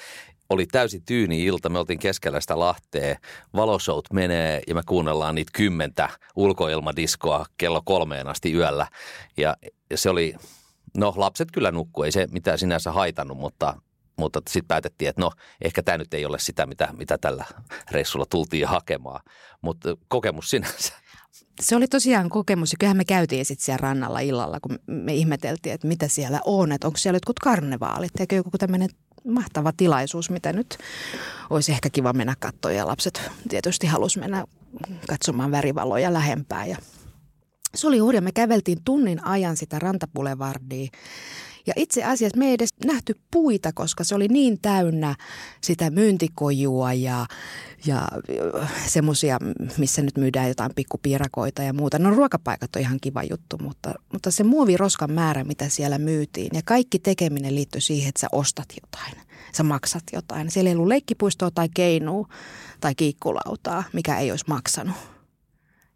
oli 0.50 0.66
täysin 0.66 1.06
tyyni 1.06 1.46
ilta. 1.46 1.70
Me 1.70 1.80
oltiin 1.80 2.00
keskellä 2.00 2.42
sitä 2.42 2.60
Lahtea. 2.60 3.16
Valoshowt 3.56 4.14
menee 4.14 4.62
ja 4.68 4.76
me 4.76 4.82
kuunnellaan 4.88 5.36
niitä 5.36 5.52
kymmentä 5.54 6.10
ulkoilmadiskoa 6.36 7.46
kello 7.58 7.82
kolmeen 7.86 8.28
asti 8.28 8.54
yöllä. 8.54 8.88
Ja 9.38 9.58
se 9.96 10.10
oli, 10.10 10.36
no 10.98 11.14
lapset 11.16 11.52
kyllä 11.52 11.72
nukkuu, 11.72 12.04
ei 12.04 12.12
se 12.12 12.28
mitään 12.32 12.60
sinänsä 12.60 12.92
haitannut, 12.92 13.38
mutta 13.38 13.74
mutta 14.20 14.42
sitten 14.50 14.68
päätettiin, 14.68 15.10
että 15.10 15.22
no 15.22 15.32
ehkä 15.62 15.84
tämä 15.84 15.98
nyt 15.98 16.14
ei 16.14 16.26
ole 16.26 16.40
sitä, 16.40 16.66
mitä, 16.66 16.90
mitä 16.98 17.18
tällä 17.18 17.46
reissulla 17.92 18.26
tultiin 18.30 18.68
hakemaan, 18.68 19.22
mutta 19.62 19.90
kokemus 20.08 20.50
sinänsä. 20.50 20.94
Se 21.62 21.76
oli 21.76 21.88
tosiaan 21.88 22.30
kokemus 22.30 22.72
ja 22.72 22.76
kyllähän 22.80 22.98
me 22.98 23.06
käytiin 23.06 23.46
sitten 23.46 23.66
siellä 23.66 23.82
rannalla 23.82 24.20
illalla, 24.20 24.60
kun 24.60 24.80
me 24.88 25.14
ihmeteltiin, 25.14 25.74
että 25.74 25.88
mitä 25.88 26.08
siellä 26.08 26.42
on, 26.46 26.72
että 26.72 26.88
onko 26.88 26.98
siellä 26.98 27.16
jotkut 27.16 27.40
karnevaalit, 27.40 28.20
eikö 28.20 28.36
joku 28.36 28.58
tämmöinen 28.58 28.90
mahtava 29.28 29.72
tilaisuus, 29.78 30.30
mitä 30.30 30.54
nyt 30.54 30.78
olisi 31.50 31.72
ehkä 31.72 31.90
kiva 31.90 32.14
mennä 32.14 32.36
katsoa 32.40 32.72
ja 32.72 32.88
lapset 32.88 33.22
tietysti 33.50 33.88
halus 33.88 34.18
mennä 34.18 34.46
katsomaan 35.08 35.52
värivaloja 35.52 36.14
lähempää 36.14 36.66
ja 36.66 36.78
se 37.76 37.88
oli 37.88 37.98
hurja. 37.98 38.22
Me 38.22 38.32
käveltiin 38.32 38.84
tunnin 38.84 39.26
ajan 39.26 39.58
sitä 39.58 39.80
rantapulevardia 39.80 40.88
ja 41.68 41.74
itse 41.76 42.04
asiassa 42.04 42.38
me 42.38 42.48
ei 42.48 42.54
edes 42.54 42.74
nähty 42.86 43.16
puita, 43.32 43.74
koska 43.74 44.04
se 44.04 44.16
oli 44.16 44.28
niin 44.28 44.62
täynnä 44.62 45.16
sitä 45.62 45.90
myyntikojua 45.90 46.94
ja, 46.94 47.26
ja 47.86 48.08
semmoisia, 48.88 49.38
missä 49.78 50.02
nyt 50.02 50.18
myydään 50.18 50.48
jotain 50.48 50.72
pikkupiirakoita 50.76 51.64
ja 51.64 51.74
muuta. 51.74 52.00
No 52.00 52.10
ruokapaikat 52.10 52.76
on 52.76 52.82
ihan 52.82 52.98
kiva 53.02 53.24
juttu, 53.24 53.58
mutta, 53.58 53.94
mutta 54.14 54.32
se 54.32 54.44
muoviroskan 54.44 55.12
määrä, 55.12 55.44
mitä 55.44 55.70
siellä 55.70 55.98
myytiin 55.98 56.50
ja 56.54 56.62
kaikki 56.66 57.00
tekeminen 57.00 57.56
liittyi 57.56 57.82
siihen, 57.82 58.10
että 58.10 58.22
sä 58.22 58.28
ostat 58.32 58.66
jotain. 58.82 59.28
Sä 59.54 59.64
maksat 59.64 60.04
jotain. 60.14 60.52
Siellä 60.52 60.70
ei 60.70 60.76
ollut 60.76 60.88
leikkipuistoa 60.88 61.52
tai 61.52 61.70
keinua 61.74 62.28
tai 62.80 62.96
kiikkulautaa, 62.96 63.84
mikä 63.94 64.20
ei 64.20 64.32
olisi 64.32 64.46
maksanut. 64.48 64.96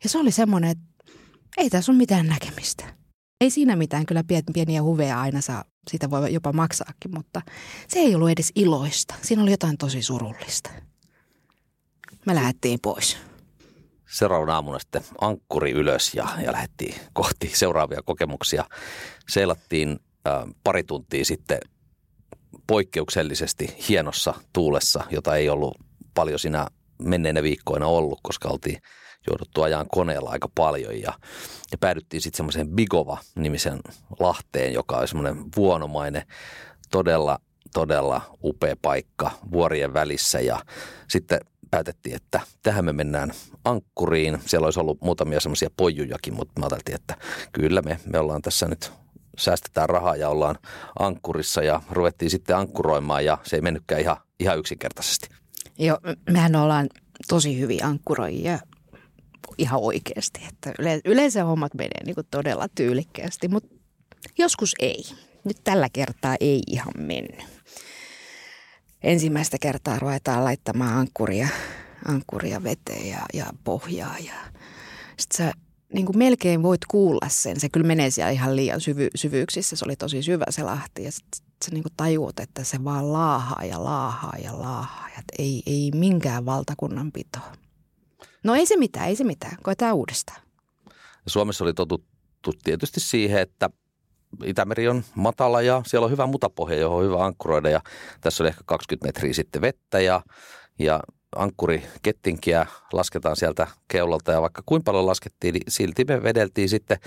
Ja 0.03 0.09
se 0.09 0.17
oli 0.17 0.31
semmoinen, 0.31 0.69
että 0.69 1.13
ei 1.57 1.69
tässä 1.69 1.91
ole 1.91 1.97
mitään 1.97 2.27
näkemistä. 2.27 3.01
Ei 3.41 3.49
siinä 3.49 3.75
mitään, 3.75 4.05
kyllä 4.05 4.23
pieniä 4.53 4.83
huveja 4.83 5.21
aina 5.21 5.41
saa, 5.41 5.63
sitä 5.91 6.09
voi 6.09 6.33
jopa 6.33 6.53
maksaakin, 6.53 7.11
mutta 7.15 7.41
se 7.87 7.99
ei 7.99 8.15
ollut 8.15 8.29
edes 8.29 8.51
iloista. 8.55 9.15
Siinä 9.21 9.43
oli 9.43 9.51
jotain 9.51 9.77
tosi 9.77 10.01
surullista. 10.01 10.69
Me 12.25 12.35
lähdettiin 12.35 12.79
pois. 12.81 13.17
Seuraavana 14.09 14.55
aamuna 14.55 14.79
sitten 14.79 15.03
ankkuri 15.21 15.71
ylös 15.71 16.13
ja, 16.13 16.27
ja 16.45 16.51
lähdettiin 16.51 16.95
kohti 17.13 17.51
seuraavia 17.53 18.01
kokemuksia. 18.05 18.65
Seilattiin 19.29 19.99
äh, 20.27 20.43
pari 20.63 20.83
tuntia 20.83 21.25
sitten 21.25 21.59
poikkeuksellisesti 22.67 23.75
hienossa 23.89 24.33
tuulessa, 24.53 25.03
jota 25.09 25.35
ei 25.35 25.49
ollut 25.49 25.77
paljon 26.13 26.39
siinä 26.39 26.67
menneinä 27.01 27.43
viikkoina 27.43 27.85
ollut, 27.85 28.19
koska 28.23 28.49
oltiin– 28.49 28.81
jouduttu 29.27 29.61
ajan 29.61 29.87
koneella 29.89 30.29
aika 30.29 30.49
paljon 30.55 31.01
ja, 31.01 31.13
ja 31.71 31.77
päädyttiin 31.79 32.21
sitten 32.21 32.37
semmoiseen 32.37 32.69
Bigova-nimisen 32.69 33.79
lahteen, 34.19 34.73
joka 34.73 34.97
on 34.97 35.07
semmoinen 35.07 35.37
vuonomainen, 35.55 36.23
todella, 36.91 37.39
todella 37.73 38.21
upea 38.43 38.75
paikka 38.81 39.31
vuorien 39.51 39.93
välissä 39.93 40.39
ja 40.39 40.59
sitten 41.09 41.39
päätettiin, 41.71 42.15
että 42.15 42.41
tähän 42.63 42.85
me 42.85 42.93
mennään 42.93 43.31
ankkuriin. 43.65 44.39
Siellä 44.45 44.65
olisi 44.65 44.79
ollut 44.79 45.01
muutamia 45.01 45.39
semmoisia 45.39 45.69
pojujakin, 45.77 46.33
mutta 46.33 46.59
mä 46.59 46.67
ajattelin, 46.71 46.99
että 46.99 47.17
kyllä 47.51 47.81
me, 47.81 47.99
me 48.05 48.19
ollaan 48.19 48.41
tässä 48.41 48.67
nyt 48.67 48.91
säästetään 49.37 49.89
rahaa 49.89 50.15
ja 50.15 50.29
ollaan 50.29 50.55
ankkurissa 50.99 51.63
ja 51.63 51.81
ruvettiin 51.91 52.31
sitten 52.31 52.57
ankkuroimaan 52.57 53.25
ja 53.25 53.37
se 53.43 53.55
ei 53.55 53.61
mennytkään 53.61 54.01
ihan, 54.01 54.17
ihan 54.39 54.59
yksinkertaisesti. 54.59 55.27
Joo, 55.79 55.99
mehän 56.29 56.55
ollaan 56.55 56.89
tosi 57.27 57.59
hyviä 57.59 57.85
ankkuroijia 57.85 58.59
ihan 59.57 59.79
oikeasti. 59.81 60.41
Että 60.49 60.73
yleensä 61.05 61.43
hommat 61.43 61.73
menee 61.73 62.03
niin 62.05 62.15
todella 62.31 62.67
tyylikkäästi, 62.75 63.47
mutta 63.47 63.75
joskus 64.37 64.73
ei. 64.79 65.03
Nyt 65.43 65.57
tällä 65.63 65.89
kertaa 65.93 66.35
ei 66.39 66.61
ihan 66.67 66.93
mennyt. 66.97 67.45
Ensimmäistä 69.03 69.57
kertaa 69.61 69.99
ruvetaan 69.99 70.43
laittamaan 70.43 70.97
ankkuria, 70.97 71.47
ankkuria 72.05 72.63
veteen 72.63 73.09
ja, 73.09 73.19
ja 73.33 73.45
pohjaa. 73.63 74.15
Ja 74.19 74.33
sitten 75.19 75.37
sä 75.37 75.53
niin 75.93 76.05
kuin 76.05 76.17
melkein 76.17 76.63
voit 76.63 76.85
kuulla 76.87 77.29
sen. 77.29 77.59
Se 77.59 77.69
kyllä 77.69 77.87
menee 77.87 78.09
siellä 78.09 78.31
ihan 78.31 78.55
liian 78.55 78.81
syvy, 78.81 79.07
syvyyksissä. 79.15 79.75
Se 79.75 79.85
oli 79.85 79.95
tosi 79.95 80.23
syvä 80.23 80.45
se 80.49 80.63
lahti 80.63 81.03
ja 81.03 81.11
sitten 81.11 81.39
sä 81.65 81.71
niin 81.71 81.83
kuin 81.83 81.93
tajuut, 81.97 82.39
että 82.39 82.63
se 82.63 82.83
vaan 82.83 83.13
laahaa 83.13 83.65
ja 83.65 83.83
laahaa 83.83 84.35
ja 84.43 84.59
laahaa. 84.59 85.07
Että 85.07 85.33
ei, 85.39 85.63
ei 85.65 85.91
minkään 85.95 86.45
valtakunnan 86.45 87.11
pitoa. 87.11 87.53
No 88.43 88.55
ei 88.55 88.65
se 88.65 88.77
mitään, 88.77 89.07
ei 89.07 89.15
se 89.15 89.23
mitään. 89.23 89.57
Koetaan 89.63 89.95
uudestaan. 89.95 90.41
Suomessa 91.27 91.63
oli 91.63 91.73
totuttu 91.73 92.53
tietysti 92.63 92.99
siihen, 92.99 93.41
että 93.41 93.69
Itämeri 94.43 94.87
on 94.87 95.03
matala 95.15 95.61
ja 95.61 95.81
siellä 95.85 96.05
on 96.05 96.11
hyvä 96.11 96.25
mutapohja, 96.25 96.77
johon 96.77 96.97
on 96.97 97.05
hyvä 97.05 97.25
ankkuroida 97.25 97.69
ja 97.69 97.81
tässä 98.21 98.43
oli 98.43 98.49
ehkä 98.49 98.61
20 98.65 99.07
metriä 99.07 99.33
sitten 99.33 99.61
vettä 99.61 99.99
ja, 99.99 100.21
ja 100.79 100.99
ankkuri 101.35 101.83
kettinkiä 102.01 102.65
lasketaan 102.93 103.35
sieltä 103.35 103.67
keulalta 103.87 104.31
ja 104.31 104.41
vaikka 104.41 104.63
kuinka 104.65 104.83
paljon 104.91 105.07
laskettiin, 105.07 105.53
niin 105.53 105.63
silti 105.67 106.05
me 106.05 106.23
vedeltiin 106.23 106.69
sitten. 106.69 106.97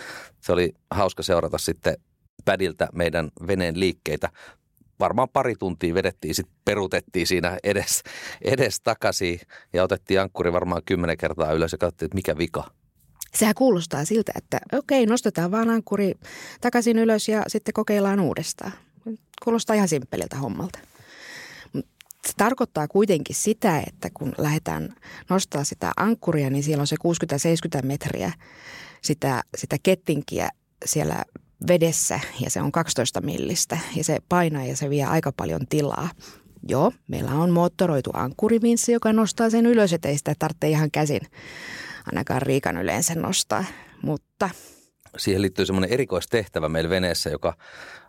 Se 0.40 0.52
oli 0.52 0.72
hauska 0.90 1.22
seurata 1.22 1.58
sitten 1.58 1.96
pädiltä 2.44 2.88
meidän 2.92 3.30
veneen 3.46 3.80
liikkeitä 3.80 4.28
varmaan 5.00 5.28
pari 5.32 5.54
tuntia 5.58 5.94
vedettiin, 5.94 6.34
sitten 6.34 6.56
perutettiin 6.64 7.26
siinä 7.26 7.58
edes, 7.64 8.02
edes 8.42 8.80
takaisin 8.80 9.40
ja 9.72 9.82
otettiin 9.82 10.20
ankkuri 10.20 10.52
varmaan 10.52 10.82
kymmenen 10.86 11.16
kertaa 11.16 11.52
ylös 11.52 11.72
ja 11.72 11.78
katsottiin, 11.78 12.06
että 12.06 12.14
mikä 12.14 12.38
vika. 12.38 12.64
Sehän 13.38 13.54
kuulostaa 13.54 14.04
siltä, 14.04 14.32
että 14.36 14.60
okei, 14.72 15.06
nostetaan 15.06 15.50
vaan 15.50 15.70
ankkuri 15.70 16.14
takaisin 16.60 16.98
ylös 16.98 17.28
ja 17.28 17.42
sitten 17.46 17.74
kokeillaan 17.74 18.20
uudestaan. 18.20 18.72
Kuulostaa 19.44 19.76
ihan 19.76 19.88
simppeliltä 19.88 20.36
hommalta. 20.36 20.78
Se 22.26 22.32
tarkoittaa 22.36 22.88
kuitenkin 22.88 23.36
sitä, 23.36 23.82
että 23.86 24.10
kun 24.14 24.32
lähdetään 24.38 24.94
nostaa 25.30 25.64
sitä 25.64 25.92
ankkuria, 25.96 26.50
niin 26.50 26.62
siellä 26.62 26.80
on 26.80 26.86
se 26.86 26.96
60-70 27.80 27.86
metriä 27.86 28.32
sitä, 29.02 29.42
sitä 29.56 29.76
kettinkiä 29.82 30.48
siellä 30.84 31.24
vedessä 31.68 32.20
ja 32.40 32.50
se 32.50 32.62
on 32.62 32.72
12 32.72 33.20
millistä 33.20 33.78
ja 33.96 34.04
se 34.04 34.18
painaa 34.28 34.64
ja 34.64 34.76
se 34.76 34.90
vie 34.90 35.04
aika 35.04 35.32
paljon 35.32 35.66
tilaa. 35.68 36.08
Joo, 36.68 36.92
meillä 37.08 37.30
on 37.30 37.50
moottoroitu 37.50 38.10
ankkurivinssi, 38.12 38.92
joka 38.92 39.12
nostaa 39.12 39.50
sen 39.50 39.66
ylös, 39.66 39.92
ettei 39.92 40.18
sitä 40.18 40.34
tarvitse 40.38 40.68
ihan 40.68 40.90
käsin 40.90 41.20
ainakaan 42.06 42.42
Riikan 42.42 42.76
yleensä 42.76 43.14
nostaa, 43.14 43.64
mutta... 44.02 44.50
Siihen 45.16 45.42
liittyy 45.42 45.66
semmoinen 45.66 45.92
erikoistehtävä 45.92 46.68
meillä 46.68 46.90
veneessä, 46.90 47.30
joka 47.30 47.56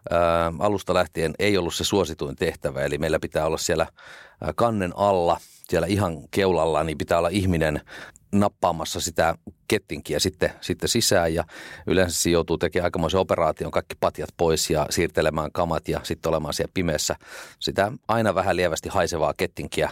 ää, 0.09 0.53
alusta 0.59 0.93
lähtien 0.93 1.33
ei 1.39 1.57
ollut 1.57 1.73
se 1.73 1.83
suosituin 1.83 2.35
tehtävä. 2.35 2.81
Eli 2.81 2.97
meillä 2.97 3.19
pitää 3.19 3.45
olla 3.45 3.57
siellä 3.57 3.87
kannen 4.55 4.93
alla 4.95 5.39
siellä 5.69 5.87
ihan 5.87 6.17
keulalla, 6.31 6.83
niin 6.83 6.97
pitää 6.97 7.17
olla 7.17 7.29
ihminen 7.29 7.81
nappaamassa 8.39 9.01
sitä 9.01 9.35
kettinkiä 9.67 10.19
sitten, 10.19 10.51
sitten 10.61 10.89
sisään. 10.89 11.33
Ja 11.33 11.43
yleensä 11.87 12.21
se 12.21 12.29
joutuu 12.29 12.57
tekemään 12.57 12.85
aikamoisen 12.85 13.19
operaation, 13.19 13.71
kaikki 13.71 13.95
patjat 13.99 14.29
pois 14.37 14.69
ja 14.69 14.85
siirtelemään 14.89 15.51
kamat 15.51 15.87
ja 15.87 15.99
sitten 16.03 16.29
olemaan 16.29 16.53
siellä 16.53 16.71
pimeässä. 16.73 17.15
Sitä 17.59 17.91
aina 18.07 18.35
vähän 18.35 18.55
lievästi 18.55 18.89
haisevaa 18.89 19.33
kettinkiä 19.37 19.91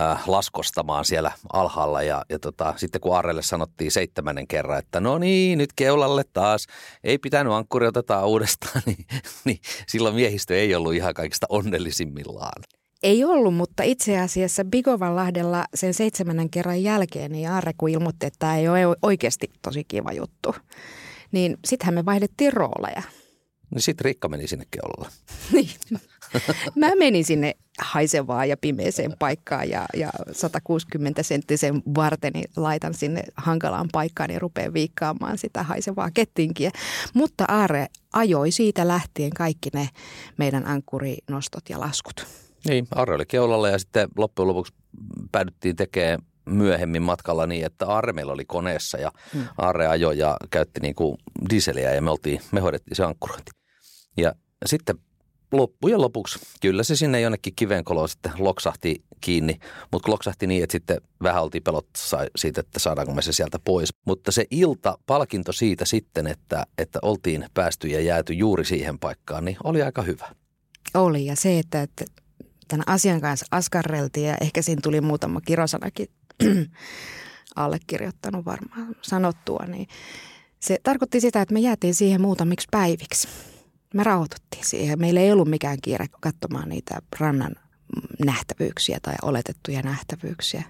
äh, 0.00 0.28
laskostamaan 0.28 1.04
siellä 1.04 1.32
alhaalla. 1.52 2.02
Ja, 2.02 2.24
ja 2.28 2.38
tota, 2.38 2.74
sitten 2.76 3.00
kun 3.00 3.16
Aarelle 3.16 3.42
sanottiin 3.42 3.92
seitsemännen 3.92 4.46
kerran, 4.46 4.78
että 4.78 5.00
no 5.00 5.18
niin, 5.18 5.58
nyt 5.58 5.72
keulalle 5.76 6.24
taas, 6.32 6.66
ei 7.04 7.18
pitänyt 7.18 7.52
ankkuri 7.52 7.86
otetaan 7.86 8.26
uudestaan, 8.26 8.82
niin, 8.86 9.06
niin 9.44 9.58
silloin 9.88 10.14
miehistö 10.14 10.56
ei 10.56 10.74
ollut 10.74 10.94
ihan 10.94 11.14
kaikista 11.14 11.46
onnellisimmillaan. 11.50 12.62
Ei 13.02 13.24
ollut, 13.24 13.54
mutta 13.54 13.82
itse 13.82 14.18
asiassa 14.18 14.64
Bigovanlahdella 14.64 15.64
sen 15.74 15.94
seitsemännen 15.94 16.50
kerran 16.50 16.82
jälkeen 16.82 17.32
niin 17.32 17.50
Aarre 17.50 17.72
kun 17.78 17.88
ilmoitti, 17.88 18.26
että 18.26 18.38
tämä 18.38 18.56
ei 18.56 18.68
ole 18.68 18.96
oikeasti 19.02 19.50
tosi 19.62 19.84
kiva 19.84 20.12
juttu, 20.12 20.54
niin 21.32 21.56
sittenhän 21.64 21.94
me 21.94 22.04
vaihdettiin 22.04 22.52
rooleja. 22.52 23.02
Niin 23.70 23.82
sitten 23.82 24.04
Riikka 24.04 24.28
meni 24.28 24.46
sinne 24.46 24.64
keulalle. 24.70 25.08
niin. 25.52 25.70
Mä 26.74 26.94
menin 26.94 27.24
sinne 27.24 27.56
haisevaan 27.78 28.48
ja 28.48 28.56
pimeeseen 28.56 29.14
paikkaan 29.18 29.70
ja, 29.70 29.86
ja 29.96 30.10
160 30.32 31.22
senttisen 31.22 31.82
varteni 31.94 32.42
laitan 32.56 32.94
sinne 32.94 33.22
hankalaan 33.36 33.88
paikkaan 33.92 34.30
ja 34.30 34.38
rupean 34.38 34.74
viikkaamaan 34.74 35.38
sitä 35.38 35.62
haisevaa 35.62 36.10
kettinkiä. 36.14 36.70
Mutta 37.14 37.44
Aare 37.48 37.86
ajoi 38.12 38.50
siitä 38.50 38.88
lähtien 38.88 39.30
kaikki 39.30 39.70
ne 39.74 39.88
meidän 40.38 40.66
ankkurinostot 40.66 41.68
ja 41.68 41.80
laskut. 41.80 42.26
Niin, 42.68 42.86
Arre 42.90 43.14
oli 43.14 43.26
keulalla 43.26 43.68
ja 43.68 43.78
sitten 43.78 44.08
loppujen 44.16 44.48
lopuksi 44.48 44.74
päädyttiin 45.32 45.76
tekemään 45.76 46.18
myöhemmin 46.44 47.02
matkalla 47.02 47.46
niin, 47.46 47.66
että 47.66 47.86
Arre 47.86 48.12
meillä 48.12 48.32
oli 48.32 48.44
koneessa 48.44 48.98
ja 48.98 49.12
hmm. 49.32 49.44
Arre 49.58 49.86
ajoi 49.86 50.18
ja 50.18 50.36
käytti 50.50 50.80
niin 50.80 50.94
kuin 50.94 51.18
dieseliä 51.50 51.94
ja 51.94 52.02
me, 52.02 52.10
oltiin, 52.10 52.40
me 52.52 52.60
hoidettiin 52.60 52.96
se 52.96 53.04
ankkurointi. 53.04 53.50
Ja 54.16 54.32
sitten 54.66 54.98
loppujen 55.52 56.00
lopuksi, 56.00 56.38
kyllä 56.60 56.82
se 56.82 56.96
sinne 56.96 57.20
jonnekin 57.20 57.52
kivenkoloon 57.56 58.08
sitten 58.08 58.32
loksahti 58.38 59.04
kiinni, 59.20 59.58
mutta 59.92 60.10
loksahti 60.10 60.46
niin, 60.46 60.62
että 60.62 60.72
sitten 60.72 61.00
vähän 61.22 61.42
oltiin 61.42 61.62
pelot 61.62 61.86
siitä, 62.36 62.60
että 62.60 62.78
saadaanko 62.78 63.14
me 63.14 63.22
se 63.22 63.32
sieltä 63.32 63.58
pois. 63.58 63.94
Mutta 64.06 64.32
se 64.32 64.44
ilta, 64.50 64.98
palkinto 65.06 65.52
siitä 65.52 65.84
sitten, 65.84 66.26
että, 66.26 66.66
että 66.78 66.98
oltiin 67.02 67.46
päästy 67.54 67.88
ja 67.88 68.00
jääty 68.00 68.32
juuri 68.32 68.64
siihen 68.64 68.98
paikkaan, 68.98 69.44
niin 69.44 69.56
oli 69.64 69.82
aika 69.82 70.02
hyvä. 70.02 70.28
Oli 70.94 71.26
ja 71.26 71.36
se, 71.36 71.58
että, 71.58 71.82
että 71.82 72.04
tämän 72.72 72.94
asian 72.94 73.20
kanssa 73.20 73.46
askarreltiin 73.50 74.26
ja 74.26 74.36
ehkä 74.40 74.62
siinä 74.62 74.80
tuli 74.82 75.00
muutama 75.00 75.40
kirosanakin 75.40 76.06
allekirjoittanut 77.56 78.44
varmaan 78.44 78.96
sanottua, 79.02 79.64
niin 79.66 79.88
se 80.60 80.78
tarkoitti 80.82 81.20
sitä, 81.20 81.42
että 81.42 81.54
me 81.54 81.60
jäätiin 81.60 81.94
siihen 81.94 82.20
muutamiksi 82.20 82.68
päiviksi. 82.70 83.28
Me 83.94 84.04
rauhoituttiin 84.04 84.66
siihen. 84.66 85.00
Meillä 85.00 85.20
ei 85.20 85.32
ollut 85.32 85.48
mikään 85.48 85.78
kiire 85.82 86.06
katsomaan 86.20 86.68
niitä 86.68 87.02
rannan 87.20 87.56
nähtävyyksiä 88.24 88.98
tai 89.02 89.14
oletettuja 89.22 89.82
nähtävyyksiä. 89.82 90.62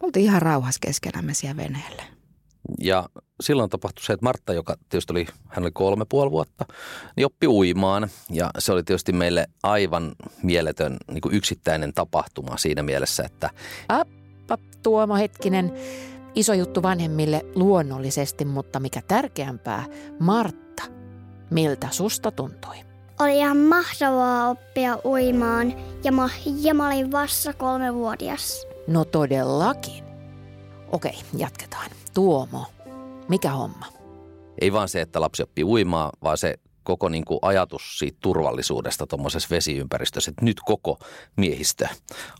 Me 0.00 0.06
oltiin 0.06 0.24
ihan 0.24 0.42
rauhassa 0.42 0.80
keskenämme 0.80 1.34
siellä 1.34 1.56
veneellä. 1.56 2.15
Ja 2.80 3.08
silloin 3.40 3.70
tapahtui 3.70 4.04
se, 4.04 4.12
että 4.12 4.24
Martta, 4.24 4.52
joka 4.52 4.76
tietysti 4.88 5.12
oli, 5.12 5.26
hän 5.48 5.64
oli 5.64 5.70
kolme 5.72 6.04
puoli 6.08 6.30
vuotta, 6.30 6.64
niin 7.16 7.26
oppi 7.26 7.46
uimaan. 7.46 8.08
Ja 8.30 8.50
se 8.58 8.72
oli 8.72 8.82
tietysti 8.82 9.12
meille 9.12 9.46
aivan 9.62 10.12
mieletön 10.42 10.96
niin 11.10 11.20
kuin 11.20 11.34
yksittäinen 11.34 11.92
tapahtuma 11.92 12.56
siinä 12.56 12.82
mielessä, 12.82 13.22
että... 13.24 13.50
Appa, 13.88 14.58
Tuomo 14.82 15.16
hetkinen. 15.16 15.72
Iso 16.34 16.52
juttu 16.52 16.82
vanhemmille 16.82 17.46
luonnollisesti, 17.54 18.44
mutta 18.44 18.80
mikä 18.80 19.02
tärkeämpää, 19.08 19.84
Martta, 20.20 20.82
miltä 21.50 21.88
susta 21.90 22.30
tuntui? 22.30 22.76
Oli 23.20 23.38
ihan 23.38 23.56
mahtavaa 23.56 24.48
oppia 24.48 24.98
uimaan 25.04 25.74
ja 26.04 26.12
mä, 26.12 26.28
ja 26.60 26.74
mä 26.74 26.86
olin 26.86 27.12
vasta 27.12 27.52
kolmevuotias. 27.52 28.66
No 28.86 29.04
todellakin. 29.04 30.04
Okei, 30.92 31.18
jatketaan. 31.36 31.90
Tuomo, 32.16 32.66
mikä 33.28 33.50
homma? 33.50 33.86
Ei 34.60 34.72
vaan 34.72 34.88
se, 34.88 35.00
että 35.00 35.20
lapsi 35.20 35.42
oppii 35.42 35.64
uimaa, 35.64 36.12
vaan 36.22 36.38
se 36.38 36.54
koko 36.82 37.08
niin 37.08 37.24
kuin 37.24 37.38
ajatus 37.42 37.98
siitä 37.98 38.18
turvallisuudesta 38.22 39.06
tuommoisessa 39.06 39.48
vesiympäristössä, 39.50 40.30
että 40.30 40.44
nyt 40.44 40.60
koko 40.64 40.98
miehistö 41.36 41.88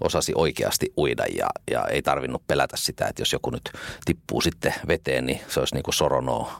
osasi 0.00 0.32
oikeasti 0.34 0.92
uida 0.96 1.24
ja, 1.38 1.46
ja 1.70 1.86
ei 1.86 2.02
tarvinnut 2.02 2.46
pelätä 2.46 2.76
sitä, 2.76 3.06
että 3.06 3.22
jos 3.22 3.32
joku 3.32 3.50
nyt 3.50 3.70
tippuu 4.04 4.40
sitten 4.40 4.74
veteen, 4.88 5.26
niin 5.26 5.40
se 5.48 5.60
olisi 5.60 5.74
niin 5.74 5.82
kuin 5.82 5.94
soronoo. 5.94 6.50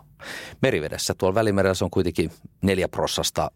Merivedessä 0.62 1.14
tuolla 1.18 1.34
Välimerellä 1.34 1.74
se 1.74 1.84
on 1.84 1.90
kuitenkin 1.90 2.30
neljä 2.62 2.88
prossasta 2.88 3.50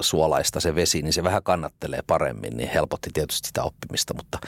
suolaista 0.00 0.60
se 0.60 0.74
vesi, 0.74 1.02
niin 1.02 1.12
se 1.12 1.24
vähän 1.24 1.42
kannattelee 1.42 2.00
paremmin, 2.06 2.56
niin 2.56 2.70
helpotti 2.70 3.10
tietysti 3.14 3.48
sitä 3.48 3.62
oppimista, 3.62 4.14
mutta 4.14 4.38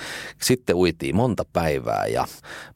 sitten 0.43 0.77
uitiin 0.77 1.16
monta 1.16 1.45
päivää 1.53 2.07
ja 2.07 2.27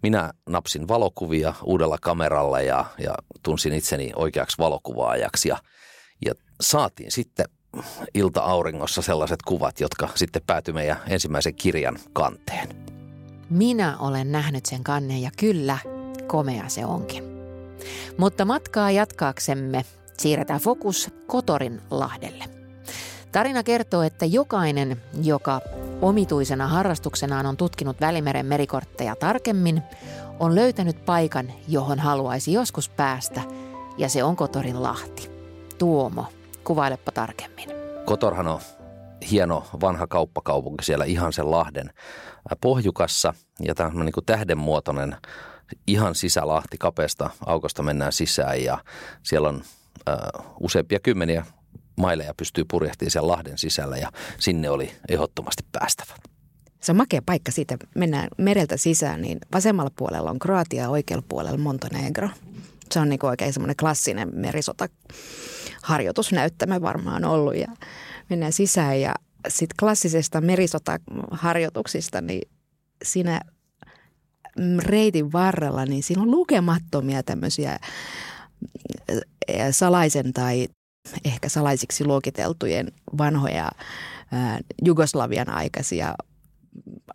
minä 0.02 0.32
napsin 0.48 0.88
valokuvia 0.88 1.54
uudella 1.64 1.98
kameralla 2.00 2.60
ja, 2.60 2.84
ja 2.98 3.14
tunsin 3.42 3.72
itseni 3.72 4.12
oikeaksi 4.16 4.58
valokuvaajaksi 4.58 5.48
ja, 5.48 5.56
ja 6.24 6.34
saatiin 6.60 7.10
sitten 7.10 7.46
ilta-auringossa 8.14 9.02
sellaiset 9.02 9.42
kuvat, 9.42 9.80
jotka 9.80 10.08
sitten 10.14 10.42
päätyi 10.46 10.74
meidän 10.74 10.96
ensimmäisen 11.08 11.54
kirjan 11.54 11.98
kanteen. 12.12 12.68
Minä 13.50 13.98
olen 13.98 14.32
nähnyt 14.32 14.66
sen 14.66 14.84
kannen 14.84 15.22
ja 15.22 15.30
kyllä, 15.38 15.78
komea 16.26 16.68
se 16.68 16.86
onkin. 16.86 17.24
Mutta 18.18 18.44
matkaa 18.44 18.90
jatkaaksemme 18.90 19.84
siirretään 20.18 20.60
fokus 20.60 21.10
Kotorin 21.26 21.80
lahdelle. 21.90 22.44
Tarina 23.32 23.62
kertoo, 23.62 24.02
että 24.02 24.26
jokainen, 24.26 25.02
joka 25.22 25.60
omituisena 26.02 26.68
harrastuksenaan 26.68 27.46
on 27.46 27.56
tutkinut 27.56 28.00
Välimeren 28.00 28.46
merikortteja 28.46 29.16
tarkemmin, 29.16 29.82
on 30.40 30.54
löytänyt 30.54 31.04
paikan, 31.04 31.52
johon 31.68 31.98
haluaisi 31.98 32.52
joskus 32.52 32.88
päästä, 32.88 33.42
ja 33.98 34.08
se 34.08 34.24
on 34.24 34.36
Kotorin 34.36 34.82
lahti. 34.82 35.30
Tuomo, 35.78 36.26
kuvailepa 36.64 37.12
tarkemmin. 37.12 37.68
Kotorhan 38.04 38.48
on 38.48 38.60
hieno 39.30 39.66
vanha 39.80 40.06
kauppakaupunki 40.06 40.84
siellä 40.84 41.04
ihan 41.04 41.32
sen 41.32 41.50
lahden 41.50 41.90
pohjukassa, 42.60 43.34
ja 43.60 43.74
tämä 43.74 43.90
on 43.94 44.04
niin 44.04 44.12
kuin 44.12 44.26
tähdenmuotoinen 44.26 45.16
ihan 45.86 46.14
sisälahti 46.14 46.78
kapeasta 46.78 47.30
aukosta 47.46 47.82
mennään 47.82 48.12
sisään 48.12 48.64
ja 48.64 48.78
siellä 49.22 49.48
on 49.48 49.62
äh, 50.08 50.16
useampia 50.60 51.00
kymmeniä 51.00 51.46
maileja 51.96 52.34
pystyy 52.36 52.64
purjehtimaan 52.70 53.10
siellä 53.10 53.28
Lahden 53.28 53.58
sisällä 53.58 53.96
ja 53.96 54.12
sinne 54.38 54.70
oli 54.70 54.92
ehdottomasti 55.08 55.64
päästävä. 55.72 56.14
Se 56.80 56.92
on 56.92 56.96
makea 56.96 57.22
paikka 57.26 57.52
siitä. 57.52 57.76
Mennään 57.94 58.28
mereltä 58.38 58.76
sisään, 58.76 59.22
niin 59.22 59.38
vasemmalla 59.52 59.90
puolella 59.96 60.30
on 60.30 60.38
Kroatia 60.38 60.82
ja 60.82 60.88
oikealla 60.88 61.24
puolella 61.28 61.58
Montenegro. 61.58 62.28
Se 62.92 63.00
on 63.00 63.08
niin 63.08 63.26
oikein 63.26 63.52
semmoinen 63.52 63.76
klassinen 63.76 64.30
merisota 64.32 64.88
harjoitusnäyttämä 65.82 66.80
varmaan 66.80 67.24
ollut 67.24 67.56
ja 67.56 67.68
mennään 68.30 68.52
sisään 68.52 69.00
ja 69.00 69.14
sitten 69.48 69.76
klassisesta 69.80 70.40
merisotaharjoituksista, 70.40 72.20
niin 72.20 72.48
siinä 73.04 73.40
reitin 74.78 75.32
varrella, 75.32 75.84
niin 75.84 76.02
siinä 76.02 76.22
on 76.22 76.30
lukemattomia 76.30 77.22
tämmöisiä 77.22 77.78
salaisen 79.70 80.32
tai 80.32 80.68
ehkä 81.24 81.48
salaisiksi 81.48 82.04
luokiteltujen 82.04 82.92
vanhoja 83.18 83.70
ää, 84.32 84.60
Jugoslavian 84.84 85.50
aikaisia 85.50 86.14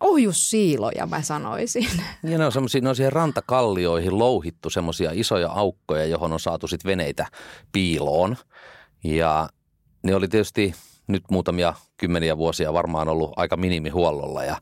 ohjussiiloja, 0.00 1.06
mä 1.06 1.22
sanoisin. 1.22 1.86
Ja 2.22 2.38
ne 2.38 2.46
on 2.46 2.52
semmoisia, 2.52 2.80
ne 2.80 2.88
on 2.88 2.96
rantakallioihin 3.08 4.18
louhittu 4.18 4.70
semmoisia 4.70 5.10
isoja 5.14 5.50
aukkoja, 5.50 6.06
johon 6.06 6.32
on 6.32 6.40
saatu 6.40 6.66
sitten 6.66 6.90
veneitä 6.90 7.26
piiloon. 7.72 8.36
Ja 9.04 9.48
ne 10.02 10.14
oli 10.14 10.28
tietysti 10.28 10.74
nyt 11.12 11.24
muutamia 11.30 11.74
kymmeniä 11.96 12.36
vuosia 12.36 12.72
varmaan 12.72 13.08
ollut 13.08 13.32
aika 13.36 13.56
minimihuollolla 13.56 14.44
ja 14.44 14.56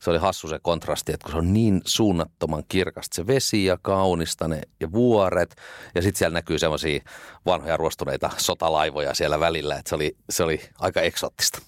se 0.00 0.10
oli 0.10 0.18
hassu 0.18 0.48
se 0.48 0.58
kontrasti, 0.62 1.12
että 1.12 1.24
kun 1.24 1.32
se 1.32 1.38
on 1.38 1.52
niin 1.52 1.80
suunnattoman 1.86 2.62
kirkasta 2.68 3.14
se 3.14 3.26
vesi 3.26 3.64
ja 3.64 3.78
kaunista 3.82 4.48
ne 4.48 4.60
ja 4.80 4.92
vuoret 4.92 5.56
ja 5.94 6.02
sitten 6.02 6.18
siellä 6.18 6.34
näkyy 6.34 6.58
semmoisia 6.58 7.00
vanhoja 7.46 7.76
ruostuneita 7.76 8.30
sotalaivoja 8.36 9.14
siellä 9.14 9.40
välillä, 9.40 9.76
että 9.76 9.88
se 9.88 9.94
oli, 9.94 10.16
se 10.30 10.42
oli 10.42 10.60
aika 10.78 11.00
eksoottista. 11.00 11.58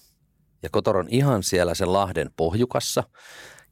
Ja 0.63 0.69
Kotor 0.71 0.97
on 0.97 1.07
ihan 1.09 1.43
siellä 1.43 1.75
sen 1.75 1.93
Lahden 1.93 2.29
pohjukassa 2.37 3.03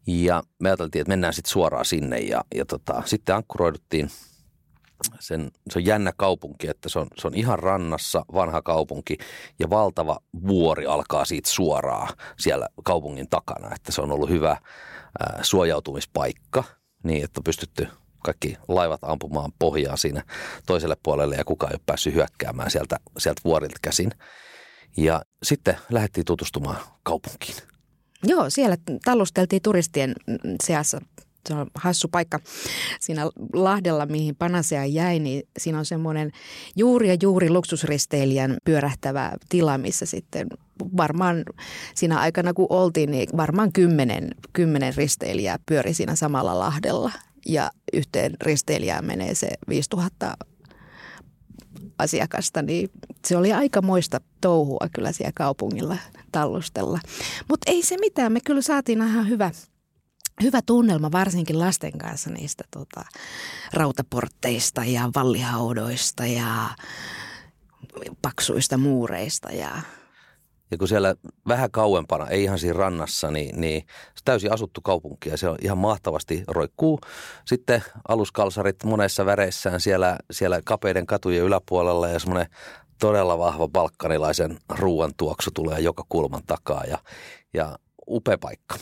ja 0.08 0.44
me 0.60 0.70
ajateltiin, 0.70 1.02
että 1.02 1.12
mennään 1.12 1.34
sitten 1.34 1.52
suoraan 1.52 1.86
sinne 1.86 2.20
ja, 2.20 2.44
ja 2.56 2.66
tota, 2.66 3.02
sitten 3.06 3.36
ankkuroiduttiin 3.36 4.10
sen, 5.20 5.52
se 5.72 5.80
on 5.80 5.86
jännä 5.86 6.12
kaupunki, 6.18 6.68
että 6.68 6.90
se 6.90 7.00
on, 7.00 7.08
se 7.18 7.28
on 7.28 7.34
ihan 7.34 7.60
rannassa 7.60 8.26
vanha 8.34 8.62
kaupunki 8.62 9.18
ja 9.60 9.70
valtava 9.70 10.20
vuori 10.48 10.86
alkaa 10.86 11.26
siitä 11.26 11.50
suoraan 11.50 12.08
siellä 12.40 12.68
kaupungin 12.84 13.30
takana, 13.30 13.76
että 13.76 13.92
se 13.92 14.02
on 14.02 14.12
ollut 14.12 14.30
hyvä 14.30 14.50
ää, 14.50 15.40
suojautumispaikka 15.42 16.64
niin, 17.04 17.24
että 17.24 17.40
on 17.40 17.44
pystytty 17.44 17.88
kaikki 18.24 18.58
laivat 18.68 19.00
ampumaan 19.04 19.52
pohjaa 19.60 19.98
siinä 19.98 20.24
toiselle 20.66 20.98
puolelle 21.04 21.36
ja 21.36 21.46
kukaan 21.46 21.72
ei 21.72 21.76
ole 21.76 21.82
päässyt 21.86 22.14
hyökkäämään 22.14 22.72
sieltä, 22.72 22.98
sieltä 23.18 23.42
vuorilta 23.46 23.80
käsin. 23.82 24.12
Ja 24.98 25.22
sitten 25.44 25.78
lähdettiin 25.90 26.26
tutustumaan 26.26 26.78
kaupunkiin. 27.04 27.58
Joo, 28.24 28.50
siellä 28.50 28.78
tallusteltiin 29.06 29.62
turistien 29.62 30.16
seassa 30.64 31.02
se 31.48 31.54
on 31.54 31.68
hassu 31.76 32.08
paikka 32.08 32.40
siinä 33.00 33.26
Lahdella, 33.54 34.06
mihin 34.06 34.36
Panasea 34.36 34.86
jäi, 34.86 35.20
niin 35.20 35.44
siinä 35.58 35.80
on 35.80 35.86
semmoinen 35.86 36.32
juuri 36.76 37.08
ja 37.10 37.18
juuri 37.22 37.50
luksusristeilijän 37.50 38.58
pyörähtävä 38.66 39.32
tila, 39.50 39.78
missä 39.78 40.06
sitten 40.06 40.48
varmaan 40.98 41.44
siinä 41.96 42.20
aikana 42.20 42.54
kun 42.54 42.68
oltiin, 42.70 43.12
niin 43.12 43.30
varmaan 43.38 43.74
kymmenen, 43.74 44.32
kymmenen 44.54 44.96
risteilijää 44.96 45.60
pyöri 45.66 45.94
siinä 45.94 46.16
samalla 46.16 46.60
Lahdella. 46.60 47.12
Ja 47.48 47.72
yhteen 47.94 48.34
risteilijään 48.42 49.06
menee 49.06 49.36
se 49.36 49.48
5000 49.70 50.38
asiakasta, 52.00 52.62
niin 52.62 52.90
se 53.26 53.38
oli 53.38 53.54
aika 53.54 53.82
moista 53.82 54.22
touhua 54.42 54.88
kyllä 54.94 55.12
siellä 55.12 55.32
kaupungilla 55.36 55.98
tallustella. 56.32 57.00
Mutta 57.50 57.72
ei 57.72 57.84
se 57.84 57.98
mitään, 57.98 58.32
me 58.32 58.40
kyllä 58.46 58.62
saatiin 58.62 59.02
ihan 59.02 59.30
hyvä, 59.30 59.52
hyvä 60.44 60.60
tunnelma 60.66 61.12
varsinkin 61.12 61.60
lasten 61.60 61.98
kanssa 61.98 62.30
niistä 62.30 62.64
tota, 62.72 63.06
rautaportteista 63.74 64.86
ja 64.86 65.10
vallihaudoista 65.16 66.26
ja 66.26 66.70
paksuista 68.22 68.78
muureista 68.78 69.52
ja 69.52 69.82
ja 70.72 70.78
kun 70.78 70.88
siellä 70.88 71.16
vähän 71.48 71.72
kauempana, 71.72 72.28
ei 72.28 72.44
ihan 72.44 72.60
siinä 72.60 72.78
rannassa, 72.78 73.32
niin, 73.32 73.62
niin 73.62 73.86
täysin 74.26 74.54
asuttu 74.54 74.82
kaupunki 74.82 75.30
ja 75.30 75.38
se 75.38 75.50
on 75.50 75.58
ihan 75.62 75.78
mahtavasti 75.78 76.44
roikkuu. 76.48 77.00
Sitten 77.46 77.84
aluskalsarit 78.08 78.84
monessa 78.84 79.26
väreissään 79.26 79.82
siellä, 79.82 80.18
siellä 80.32 80.62
kapeiden 80.66 81.06
katujen 81.06 81.44
yläpuolella 81.44 82.08
ja 82.08 82.20
semmoinen 82.20 82.48
todella 83.00 83.38
vahva 83.38 83.68
balkanilaisen 83.68 84.58
ruoan 84.70 85.12
tuoksu 85.18 85.52
tulee 85.52 85.80
joka 85.80 86.04
kulman 86.10 86.42
takaa 86.48 86.84
ja, 86.84 86.98
ja 87.54 87.80
upea 88.08 88.38
paikka. 88.38 88.76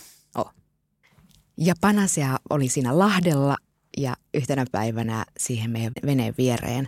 Ja 1.57 1.73
Panasea 1.81 2.37
oli 2.49 2.69
siinä 2.69 2.99
Lahdella 2.99 3.57
ja 3.97 4.15
yhtenä 4.33 4.65
päivänä 4.71 5.25
siihen 5.39 5.71
meidän 5.71 5.93
veneen 6.05 6.33
viereen 6.37 6.87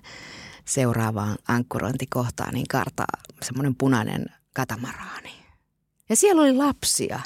seuraavaan 0.66 1.38
ankkurointikohtaan 1.48 2.54
niin 2.54 2.68
kartaa 2.68 3.06
semmoinen 3.44 3.76
punainen 3.76 4.26
katamaraani. 4.54 5.32
Ja 6.10 6.16
siellä 6.16 6.42
oli 6.42 6.54
lapsia. 6.54 7.20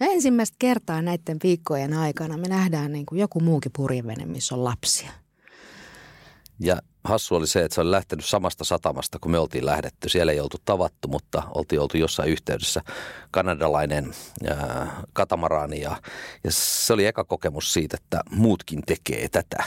Ja 0.00 0.06
ensimmäistä 0.06 0.56
kertaa 0.58 1.02
näiden 1.02 1.36
viikkojen 1.42 1.92
aikana 1.92 2.36
me 2.36 2.48
nähdään 2.48 2.92
niin 2.92 3.06
kuin 3.06 3.18
joku 3.18 3.40
muukin 3.40 3.72
purjevene, 3.76 4.26
missä 4.26 4.54
on 4.54 4.64
lapsia. 4.64 5.10
Ja 6.60 6.82
hassu 7.08 7.34
oli 7.34 7.46
se, 7.46 7.64
että 7.64 7.74
se 7.74 7.80
oli 7.80 7.90
lähtenyt 7.90 8.24
samasta 8.24 8.64
satamasta, 8.64 9.18
kun 9.18 9.30
me 9.30 9.38
oltiin 9.38 9.66
lähdetty. 9.66 10.08
Siellä 10.08 10.32
ei 10.32 10.40
oltu 10.40 10.56
tavattu, 10.64 11.08
mutta 11.08 11.42
oltiin 11.54 11.80
oltu 11.80 11.96
jossain 11.96 12.30
yhteydessä 12.30 12.80
kanadalainen 13.30 14.14
ää, 14.48 15.02
katamaraani. 15.12 15.80
Ja, 15.80 15.96
ja 16.44 16.50
se 16.52 16.92
oli 16.92 17.06
eka 17.06 17.24
kokemus 17.24 17.72
siitä, 17.72 17.96
että 18.02 18.20
muutkin 18.30 18.82
tekee 18.86 19.28
tätä. 19.28 19.64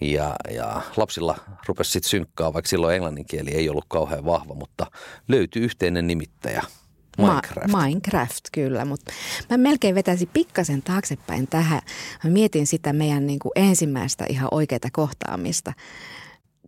Ja, 0.00 0.36
ja 0.50 0.82
lapsilla 0.96 1.38
rupesi 1.66 1.90
sitten 1.90 2.10
synkkaa, 2.10 2.52
vaikka 2.52 2.68
silloin 2.68 2.94
englanninkieli 2.94 3.50
ei 3.50 3.68
ollut 3.68 3.84
kauhean 3.88 4.24
vahva, 4.24 4.54
mutta 4.54 4.86
löytyi 5.28 5.62
yhteinen 5.62 6.06
nimittäjä– 6.06 6.62
Minecraft. 7.18 7.68
Ma- 7.68 7.86
Minecraft, 7.86 8.44
kyllä. 8.52 8.84
Mutta 8.84 9.12
mä 9.50 9.56
melkein 9.56 9.94
vetäisin 9.94 10.28
pikkasen 10.32 10.82
taaksepäin 10.82 11.46
tähän. 11.46 11.80
Mä 12.24 12.30
mietin 12.30 12.66
sitä 12.66 12.92
meidän 12.92 13.26
niin 13.26 13.38
kuin 13.38 13.52
ensimmäistä 13.56 14.26
ihan 14.28 14.48
oikeaa 14.50 14.78
kohtaamista 14.92 15.72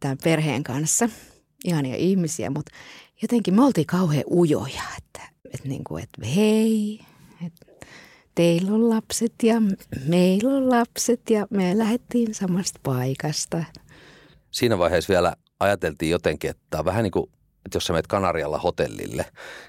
tämän 0.01 0.19
perheen 0.25 0.63
kanssa. 0.63 1.09
Ihania 1.65 1.97
ihmisiä, 1.97 2.51
mutta 2.51 2.73
jotenkin 3.23 3.55
me 3.55 3.65
oltiin 3.65 3.87
kauhean 3.87 4.25
ujoja, 4.31 4.83
että, 4.99 5.29
että, 5.55 5.69
niin 5.69 5.85
kuin, 5.85 6.03
että 6.03 6.27
hei, 6.27 7.01
että 7.47 7.87
teillä 8.35 8.73
on 8.73 8.91
lapset 8.91 9.35
ja 9.43 9.55
meillä 10.07 10.51
on 10.51 10.71
lapset 10.71 11.31
ja 11.31 11.47
me 11.51 11.79
lähdettiin 11.79 12.35
samasta 12.35 12.81
paikasta. 12.83 13.65
Siinä 14.51 14.79
vaiheessa 14.79 15.13
vielä 15.13 15.37
ajateltiin 15.61 16.11
jotenkin, 16.11 16.51
että 16.51 16.63
tämä 16.71 16.79
on 16.79 16.85
vähän 16.85 17.03
niin 17.03 17.11
kuin 17.11 17.31
että 17.67 17.77
jos 17.77 17.85
sä 17.85 17.93
menet 17.93 18.07
Kanarialla 18.07 18.59
hotellille 18.59 19.27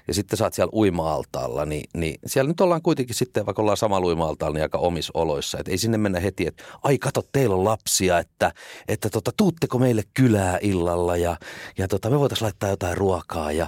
ja 0.08 0.14
sitten 0.14 0.36
saat 0.36 0.54
siellä 0.54 0.70
uima-altaalla, 0.74 1.66
niin, 1.66 1.84
niin 1.94 2.18
siellä 2.26 2.48
nyt 2.48 2.60
ollaan 2.60 2.82
kuitenkin 2.82 3.14
sitten, 3.14 3.46
vaikka 3.46 3.62
ollaan 3.62 3.76
samalla 3.76 4.06
uima-altaalla, 4.06 4.54
niin 4.54 4.62
aika 4.62 4.78
omissa 4.78 5.10
oloissa. 5.14 5.58
Että 5.58 5.70
ei 5.70 5.78
sinne 5.78 5.98
mennä 5.98 6.20
heti, 6.20 6.46
että 6.46 6.64
ai 6.82 6.98
kato, 6.98 7.22
teillä 7.32 7.54
on 7.54 7.64
lapsia, 7.64 8.18
että, 8.18 8.52
että 8.88 9.10
tota, 9.10 9.30
tuutteko 9.36 9.78
meille 9.78 10.02
kylää 10.14 10.58
illalla 10.62 11.16
ja, 11.16 11.36
ja 11.78 11.88
tota, 11.88 12.10
me 12.10 12.18
voitaisiin 12.18 12.46
laittaa 12.46 12.70
jotain 12.70 12.96
ruokaa 12.96 13.52
ja, 13.52 13.66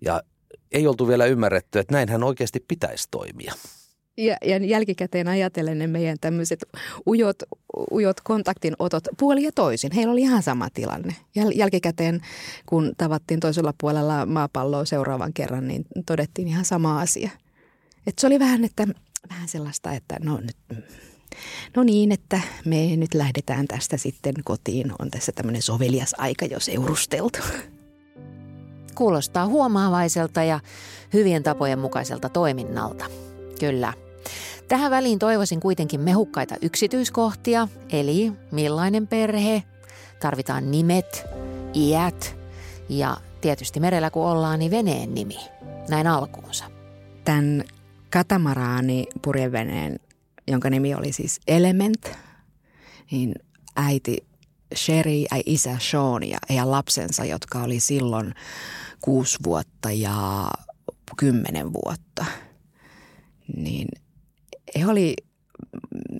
ja 0.00 0.22
ei 0.72 0.86
oltu 0.86 1.08
vielä 1.08 1.26
ymmärretty, 1.26 1.78
että 1.78 1.94
näinhän 1.94 2.24
oikeasti 2.24 2.64
pitäisi 2.68 3.08
toimia. 3.10 3.54
Ja, 4.16 4.36
ja 4.44 4.56
jälkikäteen 4.56 5.28
ajatellen 5.28 5.78
ne 5.78 5.86
meidän 5.86 6.16
tämmöiset 6.20 6.64
ujot, 7.06 7.36
ujot 7.90 8.20
kontaktinotot 8.20 9.04
puoli 9.18 9.42
ja 9.42 9.52
toisin. 9.54 9.92
Heillä 9.92 10.12
oli 10.12 10.20
ihan 10.20 10.42
sama 10.42 10.68
tilanne. 10.74 11.16
Jäl, 11.34 11.50
jälkikäteen, 11.54 12.20
kun 12.66 12.92
tavattiin 12.96 13.40
toisella 13.40 13.74
puolella 13.80 14.26
maapalloa 14.26 14.84
seuraavan 14.84 15.32
kerran, 15.32 15.68
niin 15.68 15.86
todettiin 16.06 16.48
ihan 16.48 16.64
sama 16.64 17.00
asia. 17.00 17.30
Et 18.06 18.18
se 18.18 18.26
oli 18.26 18.38
vähän, 18.38 18.64
että, 18.64 18.86
vähän 19.30 19.48
sellaista, 19.48 19.92
että 19.92 20.16
no 20.22 20.40
nyt 20.40 20.86
No 21.76 21.82
niin, 21.82 22.12
että 22.12 22.40
me 22.64 22.96
nyt 22.96 23.14
lähdetään 23.14 23.68
tästä 23.68 23.96
sitten 23.96 24.34
kotiin. 24.44 24.92
On 24.98 25.10
tässä 25.10 25.32
tämmöinen 25.32 25.62
sovelias 25.62 26.14
aika 26.18 26.44
jo 26.44 26.60
seurusteltu. 26.60 27.38
Kuulostaa 28.94 29.46
huomaavaiselta 29.46 30.42
ja 30.42 30.60
hyvien 31.12 31.42
tapojen 31.42 31.78
mukaiselta 31.78 32.28
toiminnalta. 32.28 33.04
Kyllä. 33.60 34.05
Tähän 34.68 34.90
väliin 34.90 35.18
toivoisin 35.18 35.60
kuitenkin 35.60 36.00
mehukkaita 36.00 36.54
yksityiskohtia, 36.62 37.68
eli 37.90 38.32
millainen 38.52 39.06
perhe, 39.06 39.62
tarvitaan 40.20 40.70
nimet, 40.70 41.24
iät 41.74 42.36
ja 42.88 43.16
tietysti 43.40 43.80
merellä 43.80 44.10
kun 44.10 44.26
ollaan, 44.26 44.58
niin 44.58 44.70
veneen 44.70 45.14
nimi, 45.14 45.38
näin 45.88 46.06
alkuunsa. 46.06 46.64
Tämän 47.24 47.64
katamaraani 48.10 49.06
purjeveneen, 49.22 50.00
jonka 50.48 50.70
nimi 50.70 50.94
oli 50.94 51.12
siis 51.12 51.40
Element, 51.46 52.06
niin 53.10 53.34
äiti 53.76 54.16
Sherry 54.74 55.10
ja 55.10 55.42
isä 55.46 55.76
Sean 55.80 56.22
ja 56.22 56.38
heidän 56.48 56.70
lapsensa, 56.70 57.24
jotka 57.24 57.62
oli 57.62 57.80
silloin 57.80 58.34
kuusi 59.00 59.38
vuotta 59.44 59.90
ja 59.90 60.50
kymmenen 61.16 61.72
vuotta, 61.72 62.24
niin– 63.56 63.88
he 64.78 64.86
oli 64.86 65.14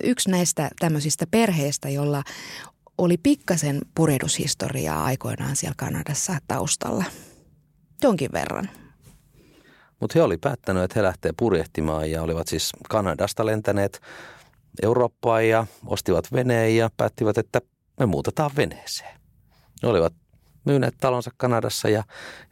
yksi 0.03 0.29
näistä 0.29 0.69
tämmöisistä 0.79 1.25
perheistä, 1.31 1.89
jolla 1.89 2.23
oli 2.97 3.17
pikkasen 3.17 3.81
purjehdushistoriaa 3.95 5.03
aikoinaan 5.03 5.55
siellä 5.55 5.75
Kanadassa 5.77 6.37
taustalla. 6.47 7.03
Jonkin 8.03 8.29
verran. 8.33 8.69
Mutta 9.99 10.19
he 10.19 10.23
oli 10.23 10.37
päättänyt, 10.37 10.83
että 10.83 10.99
he 10.99 11.03
lähtee 11.03 11.31
purjehtimaan 11.37 12.11
ja 12.11 12.23
olivat 12.23 12.47
siis 12.47 12.71
Kanadasta 12.89 13.45
lentäneet 13.45 14.01
Eurooppaan 14.83 15.47
ja 15.47 15.65
ostivat 15.85 16.33
veneen 16.33 16.77
ja 16.77 16.89
päättivät, 16.97 17.37
että 17.37 17.61
me 17.99 18.05
muutetaan 18.05 18.51
veneeseen. 18.55 19.19
Ne 19.83 19.89
olivat 19.89 20.13
myyneet 20.67 20.95
talonsa 20.99 21.31
Kanadassa 21.37 21.89
ja 21.89 22.03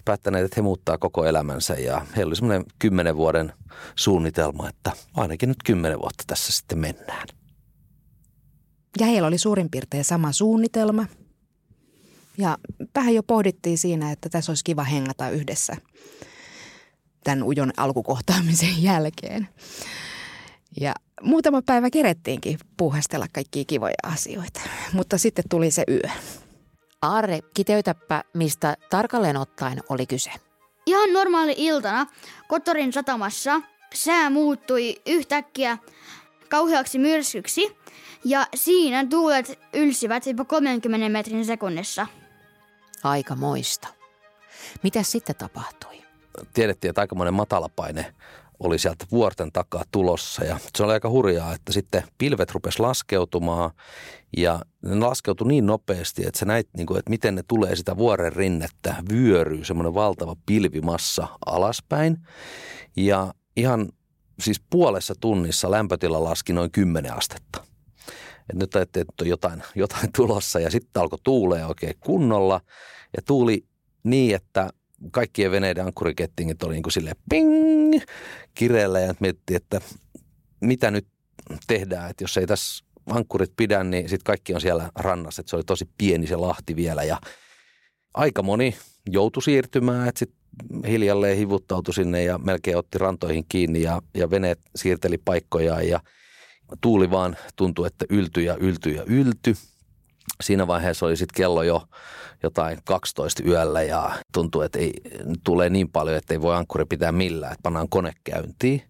päättäneet, 0.06 0.45
että 0.45 0.56
he 0.56 0.62
muuttaa 0.62 0.97
koko 0.97 1.25
elämänsä. 1.25 1.73
Ja 1.73 2.06
heillä 2.15 2.30
oli 2.30 2.36
semmoinen 2.36 2.65
kymmenen 2.80 3.17
vuoden 3.17 3.54
suunnitelma, 3.95 4.69
että 4.69 4.91
ainakin 5.13 5.49
nyt 5.49 5.63
kymmenen 5.65 5.99
vuotta 5.99 6.23
tässä 6.28 6.54
sitten 6.54 6.80
mennään. 6.80 7.28
Ja 8.99 9.06
heillä 9.06 9.28
oli 9.28 9.38
suurin 9.38 9.69
piirtein 9.69 10.04
sama 10.04 10.32
suunnitelma. 10.32 11.06
Ja 12.38 12.58
vähän 12.95 13.13
jo 13.13 13.23
pohdittiin 13.23 13.78
siinä, 13.78 14.12
että 14.12 14.30
tässä 14.30 14.51
olisi 14.51 14.63
kiva 14.63 14.84
hengata 14.84 15.30
yhdessä 15.30 15.78
tämän 17.23 17.43
ujon 17.43 17.71
alkukohtaamisen 17.78 18.84
jälkeen. 18.89 19.47
Ja 20.82 20.93
muutama 21.21 21.62
päivä 21.62 21.89
kerettiinkin 21.89 22.60
puuhastella 22.78 23.25
kaikkia 23.34 23.63
kivoja 23.67 23.95
asioita, 24.04 24.62
mutta 24.93 25.17
sitten 25.17 25.45
tuli 25.49 25.71
se 25.71 25.84
yö. 25.89 26.10
Aarre, 27.01 27.39
kiteytäpä, 27.53 28.23
mistä 28.34 28.77
tarkalleen 28.89 29.38
ottaen 29.38 29.81
oli 29.89 30.05
kyse. 30.05 30.31
Ihan 30.86 31.13
normaali 31.13 31.53
iltana 31.58 32.05
Kotorin 32.47 32.93
satamassa 32.93 33.62
sää 33.93 34.29
muuttui 34.29 35.01
yhtäkkiä 35.05 35.77
kauheaksi 36.49 36.99
myrskyksi 36.99 37.77
ja 38.25 38.47
siinä 38.55 39.05
tuulet 39.10 39.60
ylsivät 39.73 40.25
jopa 40.25 40.45
30 40.45 41.10
metrin 41.10 41.45
sekunnissa. 41.45 42.08
Aika 43.03 43.36
moista. 43.36 43.88
Mitä 44.84 45.03
sitten 45.03 45.36
tapahtui? 45.36 46.01
Tiedettiin, 46.53 46.89
että 46.89 47.01
aika 47.01 47.15
monen 47.15 47.34
matalapaine 47.34 48.15
oli 48.65 48.80
sieltä 48.80 49.06
vuorten 49.12 49.51
takaa 49.51 49.84
tulossa. 49.91 50.43
Ja 50.43 50.60
se 50.78 50.84
oli 50.84 50.93
aika 50.93 51.10
hurjaa, 51.10 51.54
että 51.54 51.73
sitten 51.73 52.04
pilvet 52.17 52.51
rupesi 52.51 52.80
laskeutumaan. 52.80 53.71
Ja 54.38 54.60
ne 54.82 54.95
laskeutui 54.95 55.47
niin 55.47 55.65
nopeasti, 55.65 56.28
että 56.28 56.39
sä 56.39 56.45
näit, 56.45 56.69
niin 56.78 56.88
kuin, 56.88 56.99
että 56.99 57.10
miten 57.10 57.36
ne 57.36 57.43
tulee 57.47 57.75
sitä 57.75 57.97
vuoren 57.97 58.34
rinnettä, 58.34 58.95
vyöryy 59.12 59.65
semmoinen 59.65 59.93
valtava 59.93 60.36
pilvimassa 60.45 61.28
alaspäin. 61.45 62.17
Ja 62.95 63.34
ihan 63.58 63.89
siis 64.39 64.62
puolessa 64.69 65.13
tunnissa 65.19 65.71
lämpötila 65.71 66.23
laski 66.23 66.54
noin 66.54 66.71
10 66.71 67.13
astetta. 67.13 67.63
Et 68.49 68.56
nyt 68.56 68.75
että 68.75 69.04
on 69.21 69.28
jotain, 69.28 69.63
jotain 69.75 70.10
tulossa. 70.15 70.60
Ja 70.60 70.71
sitten 70.71 71.01
alkoi 71.01 71.19
tuulee 71.23 71.65
oikein 71.65 71.95
kunnolla. 71.99 72.62
Ja 73.15 73.21
tuuli 73.21 73.65
niin, 74.04 74.36
että 74.36 74.69
kaikkien 75.12 75.51
veneiden 75.51 75.86
ankkurikettingit 75.86 76.63
oli 76.63 76.73
niin 76.73 76.84
kuin 76.84 76.93
silleen 76.93 77.15
ping 77.29 77.95
kireellä 78.55 78.99
ja 78.99 79.15
miettii, 79.19 79.55
että 79.55 79.81
mitä 80.62 80.91
nyt 80.91 81.08
tehdään, 81.67 82.10
että 82.10 82.23
jos 82.23 82.38
ei 82.38 82.47
tässä 82.47 82.86
ankkurit 83.10 83.51
pidä, 83.58 83.84
niin 83.84 84.10
sitten 84.10 84.25
kaikki 84.25 84.53
on 84.53 84.62
siellä 84.62 84.89
rannassa, 84.95 85.41
että 85.41 85.49
se 85.49 85.55
oli 85.55 85.63
tosi 85.63 85.89
pieni 85.97 86.27
se 86.27 86.36
lahti 86.36 86.75
vielä 86.75 87.03
ja 87.03 87.21
aika 88.13 88.43
moni 88.43 88.75
joutui 89.10 89.43
siirtymään, 89.43 90.08
että 90.08 90.19
sitten 90.19 90.45
hiljalleen 90.88 91.38
hivuttautui 91.38 91.93
sinne 91.93 92.23
ja 92.23 92.38
melkein 92.38 92.77
otti 92.77 92.97
rantoihin 92.97 93.45
kiinni 93.49 93.81
ja, 93.81 94.01
ja 94.13 94.29
veneet 94.29 94.60
siirteli 94.75 95.17
paikkojaan 95.17 95.88
ja 95.88 95.99
tuuli 96.81 97.12
vaan 97.12 97.38
tuntui, 97.55 97.88
että 97.88 98.05
ylty 98.10 98.41
ja 98.41 98.55
ylty 98.55 98.89
ja 98.89 99.03
ylty. 99.03 99.55
Siinä 100.43 100.67
vaiheessa 100.67 101.06
oli 101.06 101.17
sitten 101.17 101.36
kello 101.38 101.63
jo 101.63 101.84
jotain 102.43 102.80
12 102.84 103.43
yöllä 103.45 103.84
ja 103.84 104.12
tuntuu, 104.34 104.62
että 104.62 104.80
ei, 104.80 104.93
tulee 105.43 105.69
niin 105.69 105.89
paljon, 105.89 106.17
että 106.17 106.34
ei 106.34 106.41
voi 106.41 106.56
ankkuri 106.56 106.86
pitää 106.86 107.12
millään, 107.12 107.52
että 107.52 107.63
pannaan 107.63 107.89
kone 107.89 108.13
käyntiin. 108.24 108.82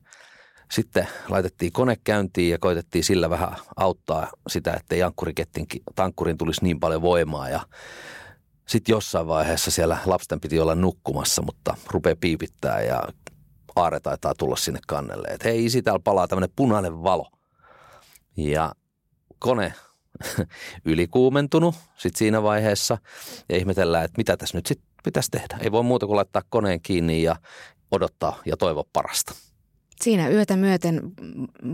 Sitten 0.71 1.08
laitettiin 1.29 1.71
kone 1.71 1.97
käyntiin 2.03 2.51
ja 2.51 2.58
koitettiin 2.60 3.03
sillä 3.03 3.29
vähän 3.29 3.55
auttaa 3.75 4.27
sitä, 4.47 4.73
että 4.73 4.95
ei 4.95 5.03
ankkurin 5.97 6.38
tulisi 6.38 6.63
niin 6.63 6.79
paljon 6.79 7.01
voimaa 7.01 7.49
ja 7.49 7.60
sitten 8.67 8.93
jossain 8.93 9.27
vaiheessa 9.27 9.71
siellä 9.71 9.97
lapsen 10.05 10.39
piti 10.41 10.60
olla 10.60 10.75
nukkumassa, 10.75 11.41
mutta 11.41 11.75
rupeaa 11.91 12.15
piipittää 12.19 12.81
ja 12.81 13.03
aare 13.75 13.99
taitaa 13.99 14.34
tulla 14.38 14.55
sinne 14.55 14.79
kannelle. 14.88 15.27
Että 15.27 15.49
hei, 15.49 15.65
isi, 15.65 15.81
täällä 15.81 16.01
palaa 16.03 16.27
tämmöinen 16.27 16.53
punainen 16.55 17.03
valo. 17.03 17.27
Ja 18.38 18.71
kone 19.39 19.73
ylikuumentunut 20.86 21.75
sitten 21.97 22.17
siinä 22.17 22.43
vaiheessa 22.43 22.97
ja 23.49 23.58
ihmetellään, 23.58 24.06
että 24.06 24.17
mitä 24.17 24.38
tässä 24.38 24.58
nyt 24.58 24.65
sitten 24.65 24.88
pitäisi 25.04 25.32
tehdä. 25.32 25.58
Ei 25.62 25.71
voi 25.71 25.84
muuta 25.84 26.06
kuin 26.06 26.15
laittaa 26.15 26.41
koneen 26.49 26.82
kiinni 26.82 27.23
ja 27.23 27.36
odottaa 27.91 28.41
ja 28.45 28.58
toivoa 28.58 28.84
parasta. 28.93 29.34
Siinä 30.01 30.30
yötä 30.30 30.56
myöten 30.56 31.01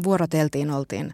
vuoroteltiin, 0.04 0.72
oltiin 0.72 1.14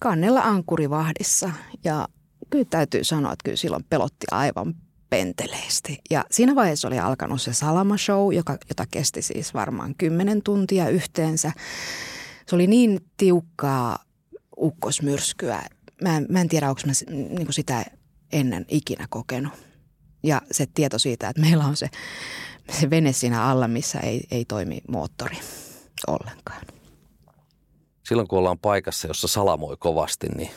kannella 0.00 0.40
ankkurivahdissa 0.40 1.50
ja 1.84 2.08
kyllä 2.50 2.64
täytyy 2.70 3.04
sanoa, 3.04 3.32
että 3.32 3.44
kyllä 3.44 3.56
silloin 3.56 3.84
pelotti 3.90 4.26
aivan 4.30 4.74
penteleesti. 5.10 5.98
Ja 6.10 6.24
siinä 6.30 6.54
vaiheessa 6.54 6.88
oli 6.88 6.98
alkanut 6.98 7.42
se 7.42 7.52
Salama 7.52 7.96
Show, 7.96 8.34
joka, 8.34 8.58
jota 8.68 8.84
kesti 8.90 9.22
siis 9.22 9.54
varmaan 9.54 9.94
kymmenen 9.98 10.42
tuntia 10.42 10.88
yhteensä. 10.88 11.52
Se 12.46 12.54
oli 12.54 12.66
niin 12.66 13.00
tiukkaa 13.16 13.98
ukkosmyrskyä. 14.56 15.62
Mä 16.02 16.16
en, 16.16 16.26
mä 16.28 16.40
en 16.40 16.48
tiedä, 16.48 16.68
onko 16.68 16.80
mä 16.86 16.92
niin 17.10 17.52
sitä 17.52 17.84
ennen 18.32 18.64
ikinä 18.68 19.06
kokenut. 19.10 19.52
Ja 20.22 20.42
se 20.52 20.66
tieto 20.74 20.98
siitä, 20.98 21.28
että 21.28 21.42
meillä 21.42 21.64
on 21.64 21.76
se, 21.76 21.88
se 22.80 22.90
vene 22.90 23.12
siinä 23.12 23.44
alla, 23.44 23.68
missä 23.68 24.00
ei, 24.00 24.26
ei 24.30 24.44
toimi 24.44 24.80
moottori 24.88 25.38
ollenkaan. 26.06 26.62
Silloin 28.08 28.28
kun 28.28 28.38
ollaan 28.38 28.58
paikassa, 28.58 29.08
jossa 29.08 29.28
salamoi 29.28 29.76
kovasti, 29.76 30.26
niin 30.28 30.50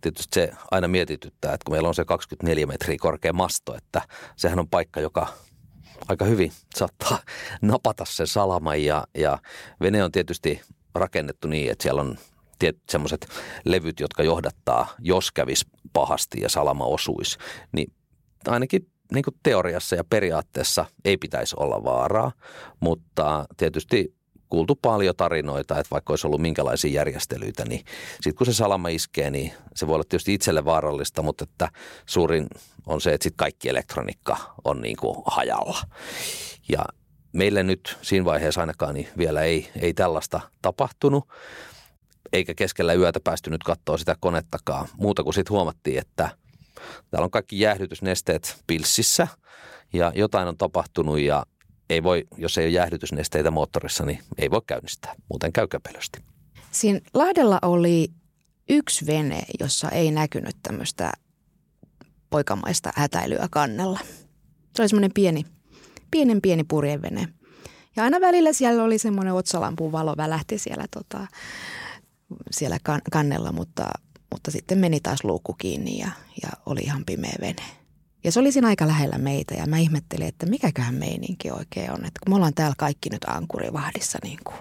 tietysti 0.00 0.34
se 0.34 0.50
aina 0.70 0.88
mietityttää, 0.88 1.54
että 1.54 1.64
kun 1.64 1.74
meillä 1.74 1.88
on 1.88 1.94
se 1.94 2.04
24 2.04 2.66
metriä 2.66 2.96
korkea 3.00 3.32
masto, 3.32 3.76
että 3.76 4.02
sehän 4.36 4.58
on 4.58 4.68
paikka, 4.68 5.00
joka 5.00 5.26
aika 6.08 6.24
hyvin 6.24 6.52
saattaa 6.76 7.18
napata 7.62 8.04
sen 8.04 8.26
salaman 8.26 8.84
ja, 8.84 9.06
ja 9.14 9.38
vene 9.80 10.04
on 10.04 10.12
tietysti 10.12 10.60
rakennettu 10.94 11.48
niin, 11.48 11.70
että 11.70 11.82
siellä 11.82 12.00
on 12.00 12.18
semmoiset 12.90 13.28
levyt, 13.64 14.00
jotka 14.00 14.22
johdattaa, 14.22 14.94
jos 14.98 15.32
kävisi 15.32 15.66
pahasti 15.92 16.40
ja 16.40 16.48
salama 16.48 16.84
osuisi, 16.84 17.38
niin 17.72 17.92
ainakin 18.46 18.90
niin 19.12 19.24
kuin 19.24 19.34
teoriassa 19.42 19.96
ja 19.96 20.04
periaatteessa 20.04 20.84
ei 21.04 21.16
pitäisi 21.16 21.56
olla 21.58 21.84
vaaraa, 21.84 22.32
mutta 22.80 23.44
tietysti 23.56 24.14
kuultu 24.48 24.74
paljon 24.76 25.16
tarinoita, 25.16 25.78
että 25.78 25.90
vaikka 25.90 26.12
olisi 26.12 26.26
ollut 26.26 26.40
minkälaisia 26.40 26.90
järjestelyitä, 26.90 27.64
niin 27.64 27.84
sitten 28.12 28.34
kun 28.34 28.46
se 28.46 28.52
salama 28.52 28.88
iskee, 28.88 29.30
niin 29.30 29.52
se 29.74 29.86
voi 29.86 29.94
olla 29.94 30.04
tietysti 30.08 30.34
itselle 30.34 30.64
vaarallista, 30.64 31.22
mutta 31.22 31.44
että 31.44 31.68
suurin 32.06 32.46
on 32.86 33.00
se, 33.00 33.14
että 33.14 33.22
sitten 33.22 33.36
kaikki 33.36 33.68
elektroniikka 33.68 34.36
on 34.64 34.80
niin 34.80 34.96
kuin 34.96 35.16
hajalla. 35.26 35.78
Ja 36.68 36.84
meille 37.32 37.62
nyt 37.62 37.98
siinä 38.02 38.24
vaiheessa 38.24 38.60
ainakaan 38.60 38.94
niin 38.94 39.08
vielä 39.18 39.42
ei, 39.42 39.70
ei 39.80 39.94
tällaista 39.94 40.40
tapahtunut, 40.62 41.28
eikä 42.32 42.54
keskellä 42.54 42.94
yötä 42.94 43.20
päästy 43.24 43.50
nyt 43.50 43.62
katsoa 43.62 43.98
sitä 43.98 44.16
konettakaan. 44.20 44.88
Muuta 44.96 45.22
kuin 45.22 45.34
sitten 45.34 45.52
huomattiin, 45.54 45.98
että 45.98 46.30
täällä 47.10 47.24
on 47.24 47.30
kaikki 47.30 47.60
jäähdytysnesteet 47.60 48.62
pilssissä 48.66 49.28
ja 49.92 50.12
jotain 50.14 50.48
on 50.48 50.56
tapahtunut 50.56 51.20
ja 51.20 51.46
ei 51.90 52.02
voi, 52.02 52.26
jos 52.36 52.58
ei 52.58 52.64
ole 52.64 52.70
jäähdytysnesteitä 52.70 53.50
moottorissa, 53.50 54.04
niin 54.04 54.18
ei 54.38 54.50
voi 54.50 54.60
käynnistää. 54.66 55.14
Muuten 55.28 55.52
käy 55.52 55.66
käpelösti. 55.66 56.20
Siinä 56.70 57.00
Lahdella 57.14 57.58
oli 57.62 58.08
yksi 58.68 59.06
vene, 59.06 59.42
jossa 59.60 59.90
ei 59.90 60.10
näkynyt 60.10 60.56
tämmöistä 60.62 61.12
poikamaista 62.30 62.92
hätäilyä 62.94 63.48
kannella. 63.50 63.98
Se 64.76 64.82
oli 64.82 64.88
semmoinen 64.88 65.12
pieni, 65.14 65.44
pienen 66.10 66.40
pieni 66.42 66.64
purjevene. 66.64 67.28
Ja 67.96 68.04
aina 68.04 68.20
välillä 68.20 68.52
siellä 68.52 68.84
oli 68.84 68.98
semmoinen 68.98 69.34
otsalampun 69.34 69.92
valo 69.92 70.14
välähti 70.16 70.58
siellä, 70.58 70.84
tota, 70.90 71.26
siellä 72.50 72.78
kan- 72.82 73.02
kannella, 73.12 73.52
mutta, 73.52 73.88
mutta 74.30 74.50
sitten 74.50 74.78
meni 74.78 75.00
taas 75.00 75.24
luukku 75.24 75.54
kiinni 75.54 75.98
ja, 75.98 76.10
ja 76.42 76.48
oli 76.66 76.80
ihan 76.80 77.04
pimeä 77.04 77.36
vene. 77.40 77.62
Ja 78.24 78.32
se 78.32 78.40
oli 78.40 78.52
siinä 78.52 78.68
aika 78.68 78.86
lähellä 78.86 79.18
meitä 79.18 79.54
ja 79.54 79.66
mä 79.66 79.78
ihmettelin, 79.78 80.28
että 80.28 80.46
mikäköhän 80.46 80.94
meininki 80.94 81.50
oikein 81.50 81.90
on. 81.90 81.98
Että 81.98 82.20
kun 82.24 82.32
me 82.32 82.36
ollaan 82.36 82.54
täällä 82.54 82.74
kaikki 82.78 83.10
nyt 83.10 83.24
ankurivahdissa 83.24 84.18
niin 84.22 84.38
kuin, 84.44 84.56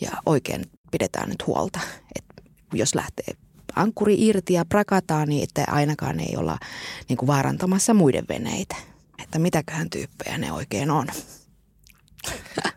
ja 0.00 0.10
oikein 0.26 0.64
pidetään 0.90 1.28
nyt 1.28 1.46
huolta, 1.46 1.80
että 2.16 2.42
jos 2.72 2.94
lähtee 2.94 3.34
ankkuri 3.76 4.26
irti 4.26 4.54
ja 4.54 4.64
prakataan, 4.64 5.28
niin 5.28 5.42
että 5.42 5.64
ainakaan 5.68 6.20
ei 6.20 6.36
olla 6.36 6.58
niin 7.08 7.16
kuin 7.16 7.26
vaarantamassa 7.26 7.94
muiden 7.94 8.24
veneitä. 8.28 8.76
Että 9.22 9.38
mitäköhän 9.38 9.90
tyyppejä 9.90 10.38
ne 10.38 10.52
oikein 10.52 10.90
on. 10.90 11.06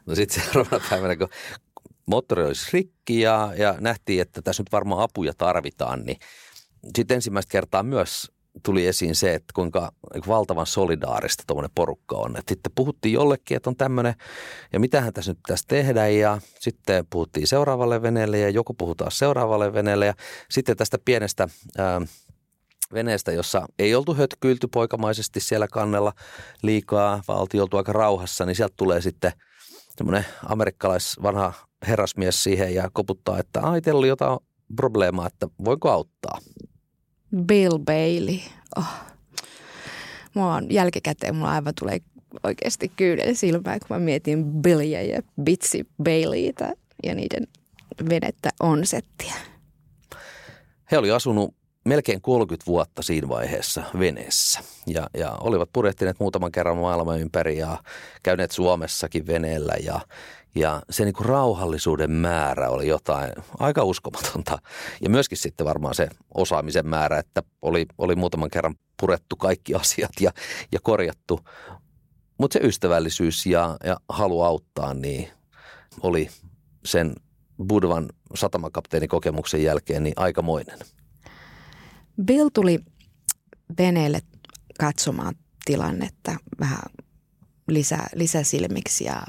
No 0.06 0.15
sitten 0.15 0.43
seuraavana 0.43 0.84
päivänä, 0.89 1.15
kun 1.15 1.30
moottori 2.05 2.43
olisi 2.43 2.69
rikki 2.73 3.21
ja, 3.21 3.53
ja 3.57 3.75
nähtiin, 3.79 4.21
että 4.21 4.41
tässä 4.41 4.63
nyt 4.63 4.71
varmaan 4.71 5.01
apuja 5.01 5.33
tarvitaan, 5.37 6.03
niin 6.05 6.17
sitten 6.95 7.15
ensimmäistä 7.15 7.51
kertaa 7.51 7.83
myös 7.83 8.31
tuli 8.63 8.87
esiin 8.87 9.15
se, 9.15 9.35
että 9.35 9.51
kuinka 9.53 9.91
valtavan 10.27 10.65
solidaarista 10.65 11.43
tuommoinen 11.47 11.71
porukka 11.75 12.15
on. 12.15 12.37
Et 12.37 12.47
sitten 12.47 12.71
puhuttiin 12.75 13.13
jollekin, 13.13 13.57
että 13.57 13.69
on 13.69 13.75
tämmöinen, 13.75 14.15
ja 14.73 14.79
mitähän 14.79 15.13
tässä 15.13 15.31
nyt 15.31 15.39
pitäisi 15.47 15.67
tehdä, 15.67 16.07
ja 16.07 16.41
sitten 16.59 17.05
puhuttiin 17.09 17.47
seuraavalle 17.47 18.01
veneelle, 18.01 18.39
ja 18.39 18.49
joku 18.49 18.73
puhutaan 18.73 19.11
seuraavalle 19.11 19.73
veneelle, 19.73 20.05
ja 20.05 20.13
sitten 20.51 20.77
tästä 20.77 20.97
pienestä 21.05 21.47
ää, 21.77 22.01
veneestä, 22.93 23.31
jossa 23.31 23.65
ei 23.79 23.95
oltu 23.95 24.13
hötkyilty 24.13 24.67
poikamaisesti 24.67 25.39
siellä 25.39 25.67
kannella 25.67 26.13
liikaa, 26.61 27.23
vaan 27.27 27.39
oltiin 27.39 27.61
oltu 27.61 27.77
aika 27.77 27.93
rauhassa, 27.93 28.45
niin 28.45 28.55
sieltä 28.55 28.73
tulee 28.77 29.01
sitten 29.01 29.31
semmoinen 29.97 30.25
amerikkalais 30.45 31.15
vanha 31.23 31.53
herrasmies 31.88 32.44
siihen 32.44 32.76
ja 32.76 32.89
koputtaa, 32.94 33.39
että 33.39 33.62
ai, 33.62 33.82
teillä 33.82 34.00
oli 34.00 34.08
jotain 34.08 34.39
probleemaa, 34.76 35.28
että 35.28 35.48
voiko 35.65 35.89
auttaa. 35.89 36.39
Bill 37.46 37.78
Bailey. 37.78 38.39
Oh. 38.78 38.86
Mulla 40.34 40.56
on 40.56 40.72
jälkikäteen, 40.72 41.36
mulla 41.36 41.52
aivan 41.52 41.74
tulee 41.80 42.00
oikeasti 42.44 42.91
kyydellä 42.96 43.34
silmää, 43.34 43.80
kun 43.80 43.88
mä 43.89 44.00
mietin 44.00 44.46
Billyä 44.46 45.02
ja 45.02 45.22
Bitsy 45.44 45.88
Baileytä 46.04 46.74
ja 47.04 47.15
niiden 47.15 47.48
venettä 48.10 48.50
on 48.60 48.86
settiä. 48.86 49.34
He 50.91 50.98
oli 50.98 51.12
asunut 51.12 51.56
melkein 51.86 52.22
30 52.22 52.65
vuotta 52.67 53.02
siinä 53.02 53.30
vaiheessa 53.30 53.84
veneessä. 54.00 54.60
Ja, 54.88 55.10
ja 55.17 55.32
olivat 55.32 55.70
purjehtineet 55.74 56.20
muutaman 56.20 56.52
kerran 56.52 56.78
maailman 56.78 57.20
ympäri 57.20 57.58
ja 57.58 57.78
käyneet 58.24 58.52
Suomessakin 58.52 59.28
veneellä 59.28 59.74
ja, 59.84 60.02
ja 60.55 60.81
se 60.89 61.05
niin 61.05 61.13
kuin 61.13 61.25
rauhallisuuden 61.25 62.11
määrä 62.11 62.69
oli 62.69 62.87
jotain 62.87 63.33
aika 63.59 63.83
uskomatonta. 63.83 64.59
Ja 65.01 65.09
myöskin 65.09 65.37
sitten 65.37 65.65
varmaan 65.65 65.95
se 65.95 66.09
osaamisen 66.33 66.87
määrä, 66.87 67.17
että 67.17 67.43
oli, 67.61 67.85
oli 67.97 68.15
muutaman 68.15 68.49
kerran 68.49 68.75
purettu 68.99 69.35
kaikki 69.35 69.75
asiat 69.75 70.11
ja, 70.19 70.31
ja 70.71 70.79
korjattu. 70.83 71.39
Mutta 72.37 72.53
se 72.53 72.67
ystävällisyys 72.67 73.45
ja, 73.45 73.77
ja 73.83 73.97
halu 74.09 74.41
auttaa 74.41 74.93
niin 74.93 75.29
oli 76.01 76.29
sen 76.85 77.15
Budvan 77.67 78.09
satamakapteenikokemuksen 78.35 79.63
jälkeen 79.63 80.03
niin 80.03 80.13
aikamoinen. 80.15 80.79
Bill 82.25 82.49
tuli 82.53 82.79
veneelle 83.77 84.21
katsomaan 84.79 85.35
tilannetta 85.65 86.35
vähän 86.59 86.83
lisä, 87.67 87.97
lisäsilmiksi 88.15 89.03
ja 89.03 89.23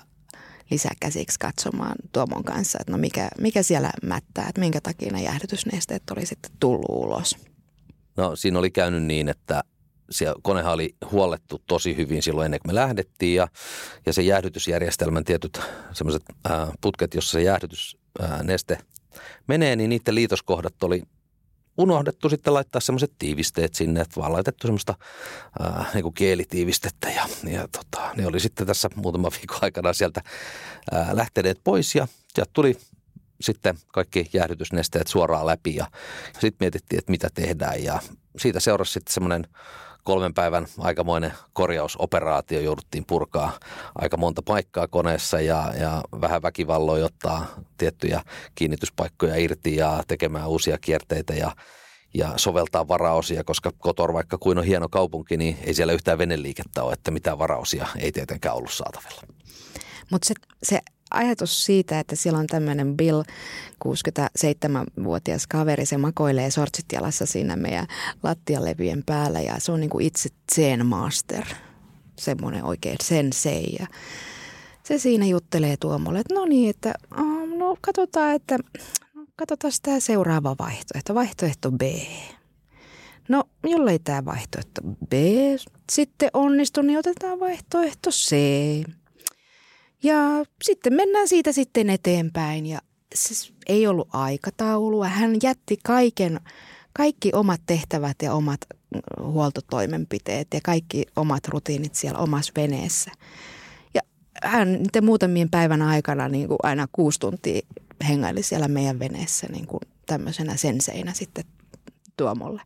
lisäkäsiksi 0.72 1.38
katsomaan 1.38 1.96
Tuomon 2.12 2.44
kanssa, 2.44 2.78
että 2.80 2.92
no 2.92 2.98
mikä, 2.98 3.28
mikä 3.40 3.62
siellä 3.62 3.90
mättää, 4.02 4.46
että 4.48 4.60
minkä 4.60 4.80
takia 4.80 5.12
ne 5.12 5.22
jäähdytysnesteet 5.22 6.02
oli 6.10 6.26
sitten 6.26 6.52
tullut 6.60 6.86
ulos. 6.88 7.36
No 8.16 8.36
siinä 8.36 8.58
oli 8.58 8.70
käynyt 8.70 9.02
niin, 9.02 9.28
että 9.28 9.64
siellä 10.10 10.34
konehan 10.42 10.72
oli 10.72 10.94
huollettu 11.10 11.62
tosi 11.66 11.96
hyvin 11.96 12.22
silloin 12.22 12.44
ennen 12.44 12.60
kuin 12.60 12.70
me 12.70 12.74
lähdettiin 12.74 13.34
ja, 13.34 13.48
ja 14.06 14.12
se 14.12 14.22
jäähdytysjärjestelmän 14.22 15.24
tietyt 15.24 15.60
semmoiset 15.92 16.22
putket, 16.80 17.14
jossa 17.14 17.32
se 17.32 17.42
jäähdytysneste 17.42 18.78
menee, 19.46 19.76
niin 19.76 19.90
niiden 19.90 20.14
liitoskohdat 20.14 20.82
oli 20.82 21.02
unohdettu 21.78 22.28
sitten 22.28 22.54
laittaa 22.54 22.80
semmoiset 22.80 23.12
tiivisteet 23.18 23.74
sinne, 23.74 24.00
että 24.00 24.20
vaan 24.20 24.32
laitettu 24.32 24.66
semmoista 24.66 24.94
ää, 25.60 25.86
niin 25.94 26.02
kuin 26.02 26.14
kielitiivistettä 26.14 27.10
ja, 27.10 27.28
ja 27.50 27.68
tota, 27.68 28.10
ne 28.16 28.26
oli 28.26 28.40
sitten 28.40 28.66
tässä 28.66 28.90
muutama 28.94 29.30
viikon 29.38 29.58
aikana 29.62 29.92
sieltä 29.92 30.22
ää, 30.92 31.16
lähteneet 31.16 31.60
pois 31.64 31.94
ja 31.94 32.08
sieltä 32.34 32.50
tuli 32.54 32.78
sitten 33.40 33.78
kaikki 33.88 34.30
jäähdytysnesteet 34.32 35.06
suoraan 35.06 35.46
läpi 35.46 35.74
ja 35.74 35.86
sitten 36.32 36.56
mietittiin, 36.60 36.98
että 36.98 37.10
mitä 37.10 37.28
tehdään 37.34 37.84
ja 37.84 38.00
siitä 38.38 38.60
seurasi 38.60 38.92
sitten 38.92 39.14
semmoinen 39.14 39.46
kolmen 40.02 40.34
päivän 40.34 40.66
aikamoinen 40.78 41.32
korjausoperaatio. 41.52 42.60
Jouduttiin 42.60 43.04
purkaa 43.06 43.52
aika 43.94 44.16
monta 44.16 44.42
paikkaa 44.42 44.88
koneessa 44.88 45.40
ja, 45.40 45.72
ja 45.80 46.02
vähän 46.20 46.42
väkivalloin 46.42 47.04
ottaa 47.04 47.46
tiettyjä 47.78 48.22
kiinnityspaikkoja 48.54 49.36
irti 49.36 49.76
ja 49.76 50.02
tekemään 50.08 50.48
uusia 50.48 50.78
kierteitä 50.78 51.34
ja 51.34 51.52
ja 52.14 52.32
soveltaa 52.36 52.88
varaosia, 52.88 53.44
koska 53.44 53.72
Kotor, 53.78 54.12
vaikka 54.12 54.38
kuin 54.38 54.58
on 54.58 54.64
hieno 54.64 54.88
kaupunki, 54.88 55.36
niin 55.36 55.58
ei 55.64 55.74
siellä 55.74 55.92
yhtään 55.92 56.18
veneliikettä 56.18 56.82
ole, 56.82 56.92
että 56.92 57.10
mitään 57.10 57.38
varaosia 57.38 57.86
ei 57.98 58.12
tietenkään 58.12 58.56
ollut 58.56 58.72
saatavilla. 58.72 59.22
Mutta 60.10 60.28
se, 60.28 60.34
se 60.62 60.80
ajatus 61.14 61.64
siitä, 61.64 62.00
että 62.00 62.16
siellä 62.16 62.38
on 62.38 62.46
tämmöinen 62.46 62.96
Bill, 62.96 63.22
67-vuotias 63.84 65.46
kaveri, 65.46 65.86
se 65.86 65.96
makoilee 65.96 66.50
sortsit 66.50 66.86
jalassa 66.92 67.26
siinä 67.26 67.56
meidän 67.56 67.86
lattialevyjen 68.22 69.02
päällä 69.06 69.40
ja 69.40 69.54
se 69.58 69.72
on 69.72 69.80
niin 69.80 69.90
kuin 69.90 70.06
itse 70.06 70.28
Zen 70.54 70.86
Master, 70.86 71.44
semmoinen 72.18 72.64
oikein 72.64 72.96
sensei 73.02 73.76
ja 73.78 73.86
se 74.84 74.98
siinä 74.98 75.26
juttelee 75.26 75.76
Tuomolle, 75.76 76.18
että 76.18 76.34
no 76.34 76.44
niin, 76.44 76.70
että 76.70 76.94
no 77.56 77.76
katsotaan, 77.80 78.34
että 78.34 78.58
katsotaan 79.36 79.72
tämä 79.82 80.00
seuraava 80.00 80.56
vaihtoehto, 80.58 81.14
vaihtoehto 81.14 81.70
B. 81.70 81.82
No, 83.28 83.44
jollei 83.64 83.98
tämä 83.98 84.24
vaihtoehto 84.24 84.80
B 85.08 85.12
sitten 85.92 86.30
onnistu, 86.32 86.82
niin 86.82 86.98
otetaan 86.98 87.40
vaihtoehto 87.40 88.10
C. 88.10 88.36
Ja 90.02 90.44
sitten 90.64 90.94
mennään 90.94 91.28
siitä 91.28 91.52
sitten 91.52 91.90
eteenpäin 91.90 92.66
ja 92.66 92.78
siis 93.14 93.52
ei 93.66 93.86
ollut 93.86 94.08
aikataulua. 94.12 95.08
Hän 95.08 95.36
jätti 95.42 95.78
kaiken, 95.84 96.40
kaikki 96.92 97.30
omat 97.34 97.60
tehtävät 97.66 98.16
ja 98.22 98.34
omat 98.34 98.60
huoltotoimenpiteet 99.20 100.48
ja 100.54 100.60
kaikki 100.64 101.04
omat 101.16 101.48
rutiinit 101.48 101.94
siellä 101.94 102.18
omassa 102.18 102.52
veneessä. 102.56 103.10
Ja 103.94 104.00
hän 104.42 104.72
niiden 104.72 105.04
muutamien 105.04 105.50
päivän 105.50 105.82
aikana 105.82 106.28
niin 106.28 106.48
kuin 106.48 106.58
aina 106.62 106.88
kuusi 106.92 107.20
tuntia 107.20 107.60
hengaili 108.08 108.42
siellä 108.42 108.68
meidän 108.68 108.98
veneessä 108.98 109.46
niin 109.50 109.66
kuin 109.66 109.80
tämmöisenä 110.06 110.56
senseinä 110.56 111.12
sitten 111.12 111.44
Tuomolle. 112.22 112.62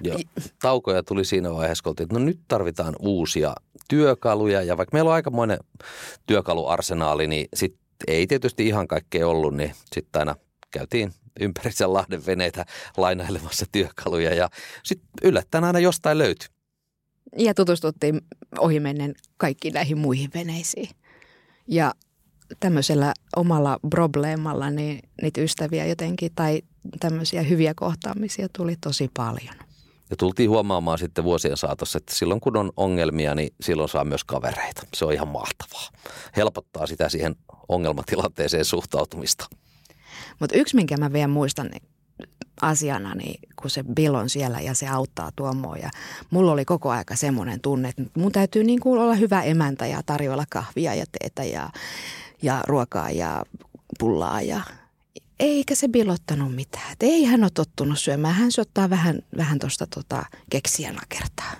Joo. 0.00 0.18
Taukoja 0.62 1.02
tuli 1.02 1.24
siinä 1.24 1.50
vaiheessa, 1.54 1.82
kun 1.82 1.90
oltiin, 1.90 2.04
että 2.04 2.18
no 2.18 2.24
nyt 2.24 2.40
tarvitaan 2.48 2.96
uusia 2.98 3.54
työkaluja 3.88 4.62
ja 4.62 4.76
vaikka 4.76 4.96
meillä 4.96 5.08
on 5.08 5.14
aikamoinen 5.14 5.58
työkaluarsenaali, 6.26 7.26
niin 7.26 7.48
sit 7.54 7.76
ei 8.06 8.26
tietysti 8.26 8.66
ihan 8.66 8.88
kaikkea 8.88 9.28
ollut, 9.28 9.54
niin 9.54 9.74
sitten 9.94 10.20
aina 10.20 10.36
käytiin 10.70 11.12
ympäri 11.40 11.72
sen 11.72 11.92
Lahden 11.92 12.26
veneitä 12.26 12.64
lainailemassa 12.96 13.66
työkaluja 13.72 14.34
ja 14.34 14.48
sitten 14.82 15.08
yllättäen 15.22 15.64
aina 15.64 15.78
jostain 15.78 16.18
löytyi. 16.18 16.48
Ja 17.38 17.54
tutustuttiin 17.54 18.20
ohimennen 18.58 19.14
kaikkiin 19.36 19.74
näihin 19.74 19.98
muihin 19.98 20.30
veneisiin. 20.34 20.88
Ja 21.68 21.92
tämmöisellä 22.60 23.14
omalla 23.36 23.78
probleemalla 23.90 24.70
niin 24.70 24.98
niitä 25.22 25.40
ystäviä 25.40 25.86
jotenkin 25.86 26.30
tai 26.34 26.62
tämmöisiä 27.00 27.42
hyviä 27.42 27.74
kohtaamisia 27.76 28.48
tuli 28.48 28.76
tosi 28.80 29.10
paljon. 29.16 29.54
Ja 30.10 30.16
tultiin 30.16 30.50
huomaamaan 30.50 30.98
sitten 30.98 31.24
vuosien 31.24 31.56
saatossa, 31.56 31.98
että 31.98 32.14
silloin 32.14 32.40
kun 32.40 32.56
on 32.56 32.72
ongelmia, 32.76 33.34
niin 33.34 33.50
silloin 33.60 33.88
saa 33.88 34.04
myös 34.04 34.24
kavereita. 34.24 34.82
Se 34.94 35.04
on 35.04 35.12
ihan 35.12 35.28
mahtavaa. 35.28 35.88
Helpottaa 36.36 36.86
sitä 36.86 37.08
siihen 37.08 37.36
ongelmatilanteeseen 37.68 38.64
suhtautumista. 38.64 39.46
Mutta 40.40 40.56
yksi, 40.56 40.76
minkä 40.76 40.96
mä 40.96 41.12
vielä 41.12 41.28
muistan 41.28 41.66
niin 41.66 41.82
asiana, 42.62 43.14
niin 43.14 43.40
kun 43.56 43.70
se 43.70 43.82
Bill 43.82 44.14
on 44.14 44.30
siellä 44.30 44.60
ja 44.60 44.74
se 44.74 44.88
auttaa 44.88 45.30
Tuomoa. 45.36 45.76
Ja 45.76 45.90
mulla 46.30 46.52
oli 46.52 46.64
koko 46.64 46.90
aika 46.90 47.16
semmoinen 47.16 47.60
tunne, 47.60 47.88
että 47.88 48.02
mun 48.16 48.32
täytyy 48.32 48.64
niin 48.64 48.80
kuin 48.80 49.00
olla 49.00 49.14
hyvä 49.14 49.42
emäntä 49.42 49.86
ja 49.86 50.02
tarjoilla 50.06 50.44
kahvia 50.50 50.94
ja 50.94 51.04
teetä 51.18 51.44
ja, 51.44 51.70
ja 52.42 52.62
ruokaa 52.66 53.10
ja 53.10 53.44
pullaa 53.98 54.42
ja 54.42 54.60
eikä 55.40 55.74
se 55.74 55.88
bilottanut 55.88 56.54
mitään. 56.54 56.92
Et 56.92 57.02
ei 57.02 57.24
hän 57.24 57.44
ole 57.44 57.50
tottunut 57.54 57.98
syömään. 57.98 58.34
Hän 58.34 58.52
syöttää 58.52 58.90
vähän, 58.90 59.22
vähän 59.36 59.58
tuosta 59.58 59.86
tota, 59.86 60.24
keksiä 60.50 60.94
kertaa. 61.08 61.52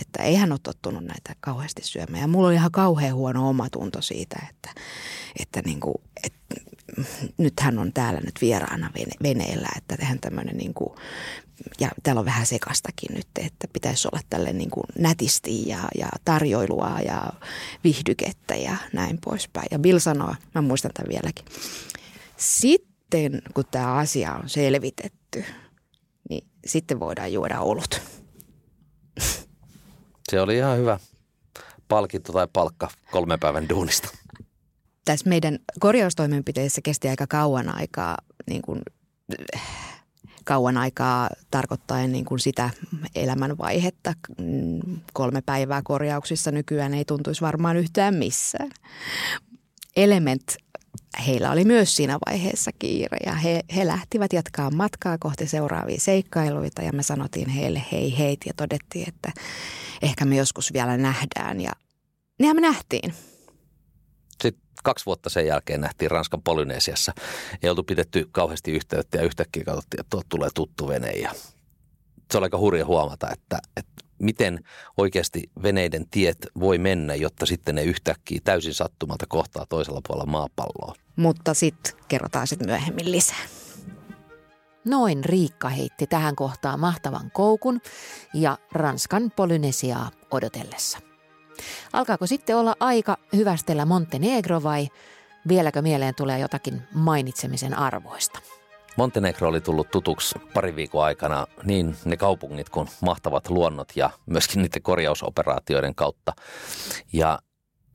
Että 0.00 0.22
ei 0.22 0.34
hän 0.34 0.52
ole 0.52 0.60
tottunut 0.62 1.04
näitä 1.04 1.34
kauheasti 1.40 1.82
syömään. 1.84 2.20
Ja 2.20 2.28
mulla 2.28 2.48
oli 2.48 2.54
ihan 2.54 2.70
kauhean 2.70 3.14
huono 3.14 3.48
omatunto 3.48 4.02
siitä, 4.02 4.36
että, 4.50 4.80
että, 5.38 5.62
niin 5.64 5.80
kuin, 5.80 5.94
että 6.24 6.54
nyt 7.38 7.60
hän 7.60 7.78
on 7.78 7.92
täällä 7.92 8.20
nyt 8.20 8.40
vieraana 8.40 8.90
vene, 8.94 9.12
veneellä. 9.22 9.68
Että 9.76 9.96
tehdään 9.96 10.20
tämmöinen 10.20 10.56
niin 10.56 10.74
kuin, 10.74 10.90
ja 11.80 11.90
täällä 12.02 12.18
on 12.18 12.24
vähän 12.24 12.46
sekastakin 12.46 13.16
nyt, 13.16 13.28
että 13.38 13.68
pitäisi 13.72 14.08
olla 14.12 14.20
tälle 14.30 14.52
niin 14.52 14.70
kuin 14.70 14.84
nätisti 14.98 15.68
ja, 15.68 15.88
ja 15.98 16.08
tarjoilua 16.24 16.98
ja 17.04 17.32
vihdykettä 17.84 18.54
ja 18.54 18.76
näin 18.92 19.18
poispäin. 19.24 19.66
Ja 19.70 19.78
Bill 19.78 19.98
sanoo, 19.98 20.34
mä 20.54 20.62
muistan 20.62 20.90
tämän 20.94 21.08
vieläkin, 21.08 21.44
sitten 22.36 23.42
kun 23.54 23.64
tämä 23.70 23.94
asia 23.94 24.34
on 24.34 24.48
selvitetty, 24.48 25.44
niin 26.30 26.46
sitten 26.66 27.00
voidaan 27.00 27.32
juoda 27.32 27.60
olut. 27.60 28.00
Se 30.30 30.40
oli 30.40 30.56
ihan 30.56 30.78
hyvä 30.78 30.98
palkinto 31.88 32.32
tai 32.32 32.48
palkka 32.52 32.90
kolmen 33.10 33.40
päivän 33.40 33.68
duunista. 33.68 34.08
Tässä 35.04 35.28
meidän 35.28 35.58
korjaustoimenpiteissä 35.80 36.80
kesti 36.84 37.08
aika 37.08 37.26
kauan 37.26 37.68
aikaa, 37.68 38.16
niin 38.50 38.62
kuin, 38.62 38.82
kauan 40.44 40.76
aikaa 40.76 41.30
tarkoittaen 41.50 42.12
niin 42.12 42.24
kuin 42.24 42.38
sitä 42.38 42.70
elämänvaihetta. 43.14 44.12
Kolme 45.12 45.42
päivää 45.42 45.82
korjauksissa 45.84 46.50
nykyään 46.50 46.94
ei 46.94 47.04
tuntuisi 47.04 47.40
varmaan 47.40 47.76
yhtään 47.76 48.14
missään. 48.14 48.70
Element 49.96 50.56
heillä 51.26 51.50
oli 51.50 51.64
myös 51.64 51.96
siinä 51.96 52.18
vaiheessa 52.28 52.70
kiire 52.78 53.16
ja 53.26 53.32
he, 53.34 53.60
he 53.76 53.86
lähtivät 53.86 54.32
jatkaa 54.32 54.70
matkaa 54.70 55.18
kohti 55.18 55.46
seuraavia 55.46 56.00
seikkailuita 56.00 56.82
ja 56.82 56.92
me 56.92 57.02
sanottiin 57.02 57.48
heille 57.48 57.82
hei 57.92 58.18
heit 58.18 58.40
ja 58.46 58.52
todettiin, 58.56 59.08
että 59.08 59.32
ehkä 60.02 60.24
me 60.24 60.36
joskus 60.36 60.72
vielä 60.72 60.96
nähdään 60.96 61.60
ja 61.60 61.70
nehän 62.38 62.56
me 62.56 62.60
nähtiin. 62.60 63.14
Sitten 64.42 64.62
kaksi 64.82 65.06
vuotta 65.06 65.30
sen 65.30 65.46
jälkeen 65.46 65.80
nähtiin 65.80 66.10
Ranskan 66.10 66.42
Polynesiassa. 66.42 67.12
Ei 67.62 67.70
oltu 67.70 67.82
pidetty 67.82 68.28
kauheasti 68.32 68.72
yhteyttä 68.72 69.18
ja 69.18 69.24
yhtäkkiä 69.24 69.64
katsottiin, 69.64 70.00
että 70.00 70.10
tuolta 70.10 70.26
tulee 70.28 70.48
tuttu 70.54 70.88
vene 70.88 71.10
ja 71.10 71.30
se 72.32 72.38
oli 72.38 72.46
aika 72.46 72.58
hurja 72.58 72.84
huomata, 72.84 73.30
että, 73.30 73.58
että 73.76 73.92
miten 74.24 74.60
oikeasti 74.96 75.50
veneiden 75.62 76.06
tiet 76.10 76.46
voi 76.60 76.78
mennä, 76.78 77.14
jotta 77.14 77.46
sitten 77.46 77.74
ne 77.74 77.82
yhtäkkiä 77.82 78.40
täysin 78.44 78.74
sattumalta 78.74 79.24
kohtaa 79.28 79.66
toisella 79.68 80.00
puolella 80.08 80.26
maapalloa. 80.26 80.94
Mutta 81.16 81.54
sitten 81.54 81.92
kerrotaan 82.08 82.46
sitten 82.46 82.68
myöhemmin 82.68 83.12
lisää. 83.12 83.46
Noin 84.84 85.24
Riikka 85.24 85.68
heitti 85.68 86.06
tähän 86.06 86.36
kohtaan 86.36 86.80
mahtavan 86.80 87.30
koukun 87.30 87.80
ja 88.34 88.58
Ranskan 88.72 89.32
Polynesiaa 89.36 90.10
odotellessa. 90.30 90.98
Alkaako 91.92 92.26
sitten 92.26 92.56
olla 92.56 92.76
aika 92.80 93.16
hyvästellä 93.36 93.84
Montenegro 93.84 94.62
vai 94.62 94.88
vieläkö 95.48 95.82
mieleen 95.82 96.14
tulee 96.14 96.38
jotakin 96.38 96.82
mainitsemisen 96.94 97.78
arvoista? 97.78 98.38
Montenegro 98.96 99.48
oli 99.48 99.60
tullut 99.60 99.90
tutuksi 99.90 100.38
pari 100.54 100.76
viikon 100.76 101.04
aikana 101.04 101.46
niin 101.64 101.96
ne 102.04 102.16
kaupungit 102.16 102.68
kuin 102.68 102.88
mahtavat 103.00 103.50
luonnot 103.50 103.92
ja 103.96 104.10
myöskin 104.26 104.62
niiden 104.62 104.82
korjausoperaatioiden 104.82 105.94
kautta. 105.94 106.32
Ja 107.12 107.38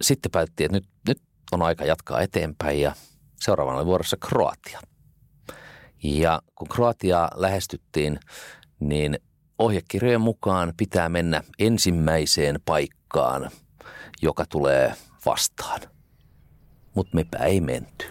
sitten 0.02 0.32
päätettiin, 0.32 0.66
että 0.66 0.78
nyt, 0.78 0.88
nyt 1.08 1.22
on 1.52 1.62
aika 1.62 1.86
jatkaa 1.86 2.22
eteenpäin 2.22 2.82
ja 2.82 2.93
seuraavana 3.39 3.78
oli 3.78 3.86
vuorossa 3.86 4.18
Kroatia. 4.18 4.80
Ja 6.04 6.41
kun 6.56 6.68
Kroatiaa 6.68 7.30
lähestyttiin, 7.36 8.20
niin 8.80 9.20
ohjekirjojen 9.60 10.22
mukaan 10.22 10.74
pitää 10.78 11.10
mennä 11.10 11.41
ensimmäiseen 11.60 12.60
paikkaan, 12.66 13.52
joka 14.22 14.45
tulee 14.45 14.93
vastaan. 15.26 15.82
Mutta 16.95 17.16
mepä 17.16 17.38
ei 17.38 17.62
menty. 17.62 18.06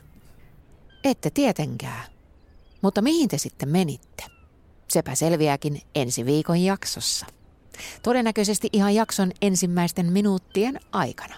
Ette 1.05 1.31
tietenkään. 1.31 2.18
Mutta 2.83 3.03
mihin 3.03 3.29
te 3.29 3.39
sitten 3.39 3.69
menitte? 3.69 4.25
Sepä 4.89 5.15
selviääkin 5.15 5.83
ensi 5.95 6.27
viikon 6.27 6.61
jaksossa. 6.61 7.27
Todennäköisesti 8.03 8.69
ihan 8.73 8.95
jakson 8.95 9.33
ensimmäisten 9.43 10.13
minuuttien 10.13 10.81
aikana. 10.93 11.35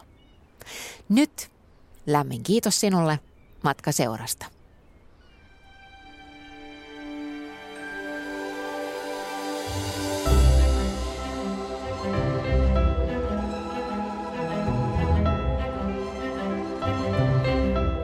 Nyt 1.08 1.50
lämmin 2.06 2.42
kiitos 2.42 2.80
sinulle 2.80 3.18
matkaseurasta. 3.64 4.46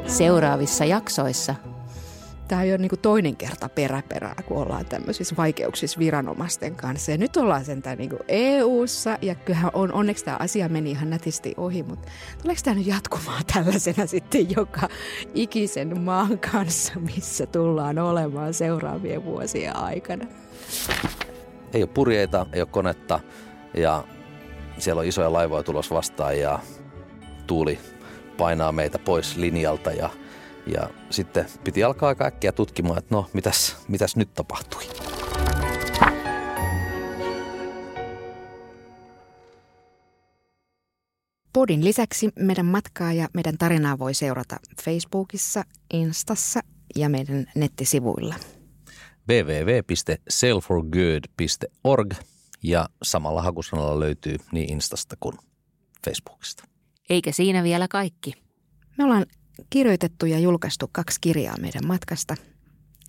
Seuraavissa 0.06 0.84
jaksoissa 0.84 1.54
Tämä 2.48 2.60
on 2.60 2.68
jo 2.68 2.76
niin 2.76 2.90
toinen 3.02 3.36
kerta 3.36 3.68
peräperää, 3.68 4.42
kun 4.46 4.56
ollaan 4.56 4.86
tämmöisissä 4.86 5.36
vaikeuksissa 5.36 5.98
viranomaisten 5.98 6.76
kanssa. 6.76 7.10
Ja 7.10 7.18
nyt 7.18 7.36
ollaan 7.36 7.64
sentään 7.64 7.98
niin 7.98 8.10
EU-ssa, 8.28 9.18
ja 9.22 9.34
kyllähän 9.34 9.70
on, 9.74 9.92
onneksi 9.92 10.24
tämä 10.24 10.36
asia 10.40 10.68
meni 10.68 10.90
ihan 10.90 11.10
nätisti 11.10 11.54
ohi, 11.56 11.82
mutta 11.82 12.08
tuleeko 12.42 12.60
tämä 12.64 12.76
nyt 12.76 12.86
jatkumaan 12.86 13.42
tällaisena 13.52 14.06
sitten 14.16 14.50
joka 14.56 14.88
ikisen 15.34 16.00
maan 16.00 16.38
kanssa, 16.38 16.92
missä 17.00 17.46
tullaan 17.46 17.98
olemaan 17.98 18.54
seuraavien 18.54 19.24
vuosien 19.24 19.76
aikana? 19.76 20.26
Ei 21.72 21.82
ole 21.82 21.90
purjeita, 21.94 22.46
ei 22.52 22.60
ole 22.60 22.68
konetta, 22.70 23.20
ja 23.74 24.04
siellä 24.78 25.00
on 25.00 25.06
isoja 25.06 25.32
laivoja 25.32 25.62
tulos 25.62 25.90
vastaan, 25.90 26.38
ja 26.38 26.58
tuuli 27.46 27.78
painaa 28.36 28.72
meitä 28.72 28.98
pois 28.98 29.36
linjalta, 29.36 29.92
ja– 29.92 30.10
ja 30.66 30.90
sitten 31.10 31.46
piti 31.64 31.84
alkaa 31.84 32.08
aika 32.08 32.24
äkkiä 32.24 32.52
tutkimaan, 32.52 32.98
että 32.98 33.14
no, 33.14 33.30
mitäs, 33.32 33.76
mitäs 33.88 34.16
nyt 34.16 34.34
tapahtui. 34.34 34.82
Podin 41.52 41.84
lisäksi 41.84 42.30
meidän 42.38 42.66
matkaa 42.66 43.12
ja 43.12 43.28
meidän 43.34 43.58
tarinaa 43.58 43.98
voi 43.98 44.14
seurata 44.14 44.56
Facebookissa, 44.82 45.64
Instassa 45.92 46.60
ja 46.96 47.08
meidän 47.08 47.46
nettisivuilla. 47.54 48.34
www.sailforgood.org 49.28 52.14
ja 52.62 52.88
samalla 53.02 53.42
hakusanalla 53.42 54.00
löytyy 54.00 54.36
niin 54.52 54.72
Instasta 54.72 55.16
kuin 55.20 55.38
Facebookista. 56.04 56.64
Eikä 57.10 57.32
siinä 57.32 57.62
vielä 57.62 57.88
kaikki. 57.88 58.32
Me 58.98 59.04
ollaan 59.04 59.26
kirjoitettu 59.70 60.26
ja 60.26 60.38
julkaistu 60.38 60.88
kaksi 60.92 61.18
kirjaa 61.20 61.56
meidän 61.60 61.86
matkasta. 61.86 62.36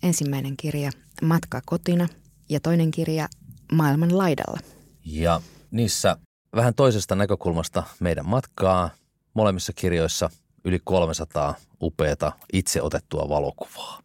Ensimmäinen 0.02 0.56
kirja 0.56 0.90
Matka 1.22 1.60
kotina 1.66 2.08
ja 2.48 2.60
toinen 2.60 2.90
kirja 2.90 3.28
Maailman 3.72 4.18
laidalla. 4.18 4.58
Ja 5.04 5.40
niissä 5.70 6.16
vähän 6.56 6.74
toisesta 6.74 7.14
näkökulmasta 7.14 7.82
meidän 8.00 8.28
matkaa. 8.28 8.90
Molemmissa 9.34 9.72
kirjoissa 9.72 10.30
yli 10.64 10.78
300 10.84 11.54
upeata 11.82 12.32
itse 12.52 12.82
otettua 12.82 13.28
valokuvaa. 13.28 14.02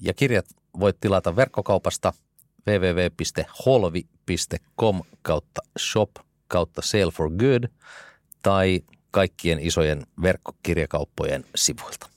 Ja 0.00 0.14
kirjat 0.14 0.46
voit 0.80 1.00
tilata 1.00 1.36
verkkokaupasta 1.36 2.12
www.holvi.com 2.66 5.02
kautta 5.22 5.60
shop 5.78 6.10
kautta 6.48 6.82
sale 6.82 7.12
for 7.12 7.30
good 7.30 7.64
tai 8.42 8.80
kaikkien 9.10 9.58
isojen 9.58 10.06
verkkokirjakauppojen 10.22 11.44
sivuilta. 11.54 12.08